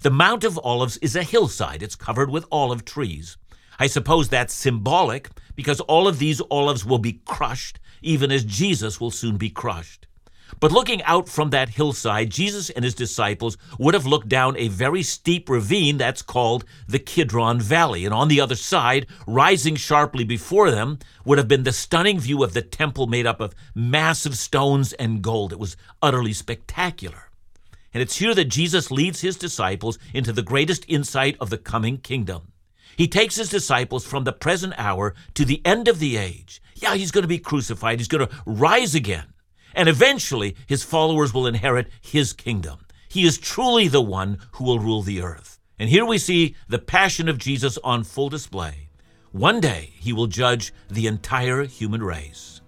The 0.02 0.10
Mount 0.10 0.42
of 0.42 0.58
Olives 0.64 0.96
is 0.96 1.14
a 1.14 1.22
hillside. 1.22 1.80
It's 1.80 1.94
covered 1.94 2.28
with 2.28 2.44
olive 2.50 2.84
trees. 2.84 3.36
I 3.78 3.86
suppose 3.86 4.28
that's 4.28 4.52
symbolic 4.52 5.30
because 5.54 5.78
all 5.78 6.08
of 6.08 6.18
these 6.18 6.42
olives 6.50 6.84
will 6.84 6.98
be 6.98 7.20
crushed, 7.24 7.78
even 8.02 8.32
as 8.32 8.42
Jesus 8.42 9.00
will 9.00 9.12
soon 9.12 9.36
be 9.36 9.48
crushed. 9.48 10.08
But 10.58 10.72
looking 10.72 11.04
out 11.04 11.28
from 11.28 11.50
that 11.50 11.68
hillside, 11.68 12.30
Jesus 12.30 12.68
and 12.68 12.84
his 12.84 12.96
disciples 12.96 13.56
would 13.78 13.94
have 13.94 14.04
looked 14.04 14.28
down 14.28 14.56
a 14.56 14.66
very 14.66 15.04
steep 15.04 15.48
ravine 15.48 15.98
that's 15.98 16.20
called 16.20 16.64
the 16.88 16.98
Kidron 16.98 17.60
Valley. 17.60 18.04
And 18.04 18.12
on 18.12 18.26
the 18.26 18.40
other 18.40 18.56
side, 18.56 19.06
rising 19.28 19.76
sharply 19.76 20.24
before 20.24 20.72
them, 20.72 20.98
would 21.24 21.38
have 21.38 21.46
been 21.46 21.62
the 21.62 21.72
stunning 21.72 22.18
view 22.18 22.42
of 22.42 22.54
the 22.54 22.62
temple 22.62 23.06
made 23.06 23.28
up 23.28 23.40
of 23.40 23.54
massive 23.72 24.36
stones 24.36 24.94
and 24.94 25.22
gold. 25.22 25.52
It 25.52 25.60
was 25.60 25.76
utterly 26.02 26.32
spectacular. 26.32 27.28
And 27.94 28.02
it's 28.02 28.16
here 28.16 28.34
that 28.34 28.46
Jesus 28.46 28.90
leads 28.90 29.20
his 29.20 29.36
disciples 29.36 29.98
into 30.14 30.32
the 30.32 30.42
greatest 30.42 30.84
insight 30.88 31.36
of 31.40 31.50
the 31.50 31.58
coming 31.58 31.98
kingdom. 31.98 32.52
He 32.96 33.08
takes 33.08 33.36
his 33.36 33.50
disciples 33.50 34.04
from 34.06 34.24
the 34.24 34.32
present 34.32 34.74
hour 34.76 35.14
to 35.34 35.44
the 35.44 35.64
end 35.64 35.88
of 35.88 35.98
the 35.98 36.16
age. 36.16 36.62
Yeah, 36.74 36.94
he's 36.94 37.10
going 37.10 37.22
to 37.22 37.28
be 37.28 37.38
crucified, 37.38 38.00
he's 38.00 38.08
going 38.08 38.26
to 38.26 38.34
rise 38.44 38.94
again, 38.94 39.32
and 39.74 39.88
eventually 39.88 40.56
his 40.66 40.82
followers 40.82 41.32
will 41.32 41.46
inherit 41.46 41.88
his 42.00 42.32
kingdom. 42.32 42.80
He 43.08 43.24
is 43.24 43.38
truly 43.38 43.88
the 43.88 44.02
one 44.02 44.38
who 44.52 44.64
will 44.64 44.78
rule 44.78 45.02
the 45.02 45.22
earth. 45.22 45.58
And 45.78 45.88
here 45.88 46.04
we 46.04 46.18
see 46.18 46.54
the 46.68 46.78
passion 46.78 47.28
of 47.28 47.38
Jesus 47.38 47.78
on 47.82 48.04
full 48.04 48.28
display. 48.28 48.88
One 49.32 49.60
day 49.60 49.90
he 49.94 50.12
will 50.12 50.26
judge 50.26 50.72
the 50.88 51.06
entire 51.06 51.64
human 51.64 52.02
race. 52.02 52.60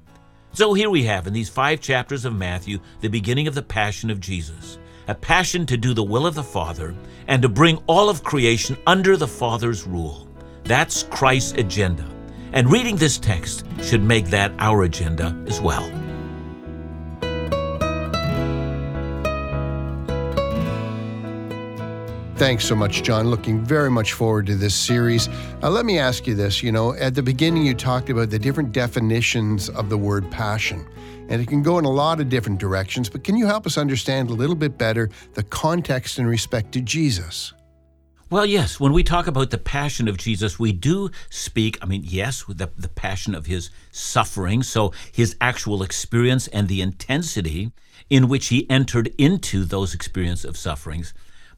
So 0.52 0.72
here 0.72 0.90
we 0.90 1.04
have 1.04 1.26
in 1.26 1.32
these 1.32 1.48
five 1.48 1.80
chapters 1.80 2.24
of 2.24 2.34
Matthew 2.34 2.78
the 3.00 3.08
beginning 3.08 3.46
of 3.46 3.54
the 3.54 3.62
passion 3.62 4.10
of 4.10 4.20
Jesus 4.20 4.78
a 5.08 5.14
passion 5.14 5.66
to 5.66 5.76
do 5.76 5.94
the 5.94 6.02
will 6.02 6.26
of 6.26 6.34
the 6.34 6.42
Father 6.42 6.94
and 7.28 7.42
to 7.42 7.48
bring 7.48 7.78
all 7.86 8.08
of 8.08 8.24
creation 8.24 8.76
under 8.86 9.16
the 9.16 9.28
Father's 9.28 9.86
rule. 9.86 10.28
That's 10.64 11.02
Christ's 11.04 11.52
agenda. 11.52 12.08
And 12.52 12.70
reading 12.70 12.96
this 12.96 13.18
text 13.18 13.64
should 13.82 14.02
make 14.02 14.26
that 14.26 14.52
our 14.58 14.84
agenda 14.84 15.36
as 15.46 15.60
well. 15.60 16.03
Thanks 22.44 22.66
so 22.66 22.76
much, 22.76 23.02
John. 23.02 23.30
Looking 23.30 23.64
very 23.64 23.90
much 23.90 24.12
forward 24.12 24.44
to 24.48 24.54
this 24.54 24.74
series. 24.74 25.30
Uh, 25.62 25.70
let 25.70 25.86
me 25.86 25.98
ask 25.98 26.26
you 26.26 26.34
this. 26.34 26.62
You 26.62 26.72
know, 26.72 26.92
at 26.92 27.14
the 27.14 27.22
beginning, 27.22 27.64
you 27.64 27.72
talked 27.72 28.10
about 28.10 28.28
the 28.28 28.38
different 28.38 28.70
definitions 28.70 29.70
of 29.70 29.88
the 29.88 29.96
word 29.96 30.30
passion 30.30 30.86
and 31.30 31.40
it 31.40 31.48
can 31.48 31.62
go 31.62 31.78
in 31.78 31.86
a 31.86 31.90
lot 31.90 32.20
of 32.20 32.28
different 32.28 32.60
directions. 32.60 33.08
But 33.08 33.24
can 33.24 33.34
you 33.38 33.46
help 33.46 33.64
us 33.64 33.78
understand 33.78 34.28
a 34.28 34.34
little 34.34 34.54
bit 34.54 34.76
better 34.76 35.08
the 35.32 35.42
context 35.42 36.18
in 36.18 36.26
respect 36.26 36.72
to 36.72 36.82
Jesus? 36.82 37.54
Well, 38.28 38.44
yes. 38.44 38.78
When 38.78 38.92
we 38.92 39.02
talk 39.02 39.26
about 39.26 39.50
the 39.50 39.56
passion 39.56 40.06
of 40.06 40.18
Jesus, 40.18 40.58
we 40.58 40.70
do 40.70 41.10
speak, 41.30 41.78
I 41.80 41.86
mean, 41.86 42.02
yes, 42.04 42.44
the, 42.46 42.68
the 42.76 42.90
passion 42.90 43.34
of 43.34 43.46
his 43.46 43.70
suffering, 43.90 44.62
so 44.62 44.92
his 45.10 45.34
actual 45.40 45.82
experience 45.82 46.46
and 46.48 46.68
the 46.68 46.82
intensity 46.82 47.72
in 48.10 48.28
which 48.28 48.48
he 48.48 48.68
entered 48.68 49.14
into 49.16 49.64
those 49.64 49.94
experiences 49.94 50.44
of 50.44 50.58
sufferings. 50.58 51.14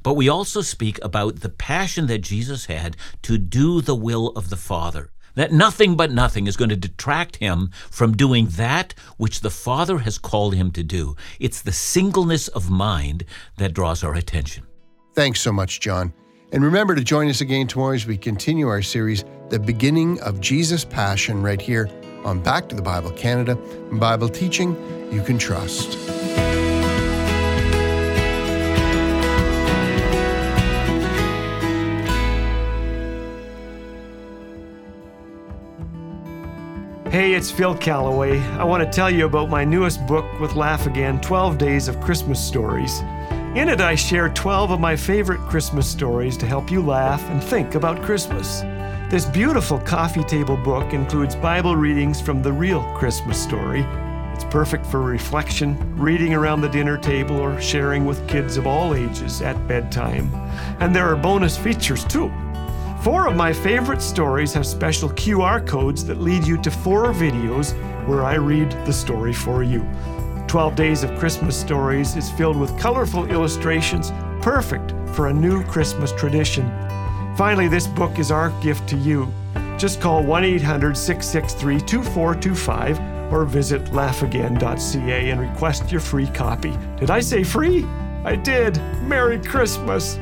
But 0.07 0.14
we 0.14 0.29
also 0.29 0.61
speak 0.61 1.05
about 1.05 1.40
the 1.40 1.49
passion 1.49 2.07
that 2.07 2.19
Jesus 2.21 2.66
had 2.66 2.97
to 3.23 3.38
do 3.38 3.81
the 3.81 3.97
will 3.97 4.29
of 4.37 4.51
the 4.51 4.57
Father 4.57 5.11
that 5.35 5.51
nothing 5.51 5.97
but 5.97 6.12
nothing 6.12 6.47
is 6.47 6.57
going 6.57 6.71
to 6.71 6.77
detract 6.77 7.37
him 7.37 7.73
from 7.90 8.16
doing 8.16 8.47
that 8.53 8.95
which 9.16 9.40
the 9.40 9.51
Father 9.51 9.99
has 9.99 10.16
called 10.16 10.55
him 10.55 10.71
to 10.71 10.85
do. 10.85 11.16
It's 11.40 11.61
the 11.61 11.73
singleness 11.73 12.47
of 12.47 12.71
mind 12.71 13.25
that 13.59 13.75
draws 13.75 14.05
our 14.05 14.14
attention. 14.14 14.62
Thanks 15.12 15.40
so 15.40 15.51
much, 15.51 15.81
John. 15.81 16.12
And 16.53 16.62
remember 16.62 16.95
to 16.95 17.03
join 17.03 17.29
us 17.29 17.40
again 17.40 17.66
tomorrow 17.66 17.97
as 17.97 18.07
we 18.07 18.16
continue 18.16 18.69
our 18.69 18.83
series, 18.83 19.25
The 19.49 19.59
Beginning 19.59 20.21
of 20.21 20.40
Jesus' 20.40 20.85
Passion, 20.85 21.42
right 21.42 21.61
here 21.61 21.90
on 22.25 22.40
Back 22.45 22.69
to 22.69 22.77
the 22.77 22.81
Bible 22.81 23.11
Canada, 23.11 23.57
Bible 23.90 24.29
teaching 24.29 24.71
you 25.12 25.21
can 25.21 25.37
trust. 25.37 26.15
Hey, 37.16 37.33
it's 37.33 37.50
Phil 37.50 37.74
Callaway. 37.74 38.40
I 38.59 38.64
want 38.64 38.85
to 38.85 38.90
tell 38.90 39.11
you 39.11 39.24
about 39.24 39.48
my 39.48 39.64
newest 39.64 40.07
book 40.07 40.26
with 40.38 40.55
Laugh 40.55 40.87
Again 40.87 41.18
12 41.22 41.57
Days 41.57 41.88
of 41.88 41.98
Christmas 41.98 42.38
Stories. 42.38 43.00
In 43.57 43.70
it, 43.70 43.81
I 43.81 43.94
share 43.94 44.29
12 44.29 44.72
of 44.72 44.81
my 44.81 44.96
favorite 44.96 45.40
Christmas 45.48 45.88
stories 45.88 46.37
to 46.37 46.44
help 46.44 46.70
you 46.70 46.83
laugh 46.83 47.22
and 47.31 47.42
think 47.42 47.74
about 47.74 48.02
Christmas. 48.02 48.61
This 49.09 49.24
beautiful 49.24 49.79
coffee 49.79 50.24
table 50.24 50.59
book 50.59 50.92
includes 50.92 51.35
Bible 51.35 51.74
readings 51.74 52.20
from 52.20 52.42
the 52.42 52.52
real 52.52 52.83
Christmas 52.92 53.42
story. 53.42 53.81
It's 54.35 54.44
perfect 54.44 54.85
for 54.85 55.00
reflection, 55.00 55.96
reading 55.96 56.35
around 56.35 56.61
the 56.61 56.68
dinner 56.68 56.98
table, 56.98 57.37
or 57.37 57.59
sharing 57.62 58.05
with 58.05 58.29
kids 58.29 58.59
of 58.59 58.66
all 58.66 58.94
ages 58.94 59.40
at 59.40 59.66
bedtime. 59.66 60.31
And 60.81 60.94
there 60.94 61.07
are 61.07 61.16
bonus 61.16 61.57
features 61.57 62.05
too. 62.05 62.31
Four 63.02 63.28
of 63.28 63.37
my 63.37 63.52
favorite 63.52 64.02
stories 64.02 64.52
have 64.54 64.66
special 64.66 65.09
QR 65.11 65.64
codes 65.64 66.04
that 66.06 66.20
lead 66.20 66.44
you 66.46 66.61
to 66.62 66.70
four 66.70 67.12
videos 67.12 67.72
where 68.09 68.24
I 68.24 68.35
read 68.35 68.72
the 68.85 68.92
story 68.92 69.32
for 69.32 69.62
you. 69.62 69.87
12 70.48 70.74
Days 70.74 71.04
of 71.04 71.16
Christmas 71.18 71.56
Stories 71.56 72.16
is 72.16 72.30
filled 72.30 72.56
with 72.56 72.76
colorful 72.78 73.26
illustrations, 73.26 74.11
perfect 74.42 74.92
for 75.14 75.28
a 75.28 75.32
new 75.32 75.62
Christmas 75.64 76.12
tradition. 76.12 76.66
Finally, 77.37 77.68
this 77.68 77.87
book 77.87 78.18
is 78.18 78.30
our 78.30 78.50
gift 78.61 78.88
to 78.88 78.96
you. 78.96 79.32
Just 79.76 80.00
call 80.00 80.24
1 80.24 80.44
800 80.44 80.96
663 80.96 81.80
2425 81.80 83.32
or 83.32 83.44
visit 83.44 83.85
laughagain.ca 83.87 85.30
and 85.30 85.40
request 85.40 85.92
your 85.92 86.00
free 86.00 86.28
copy. 86.28 86.76
Did 86.96 87.11
I 87.11 87.20
say 87.20 87.44
free? 87.44 87.85
I 88.24 88.37
did. 88.37 88.78
Merry 89.02 89.38
Christmas! 89.38 90.18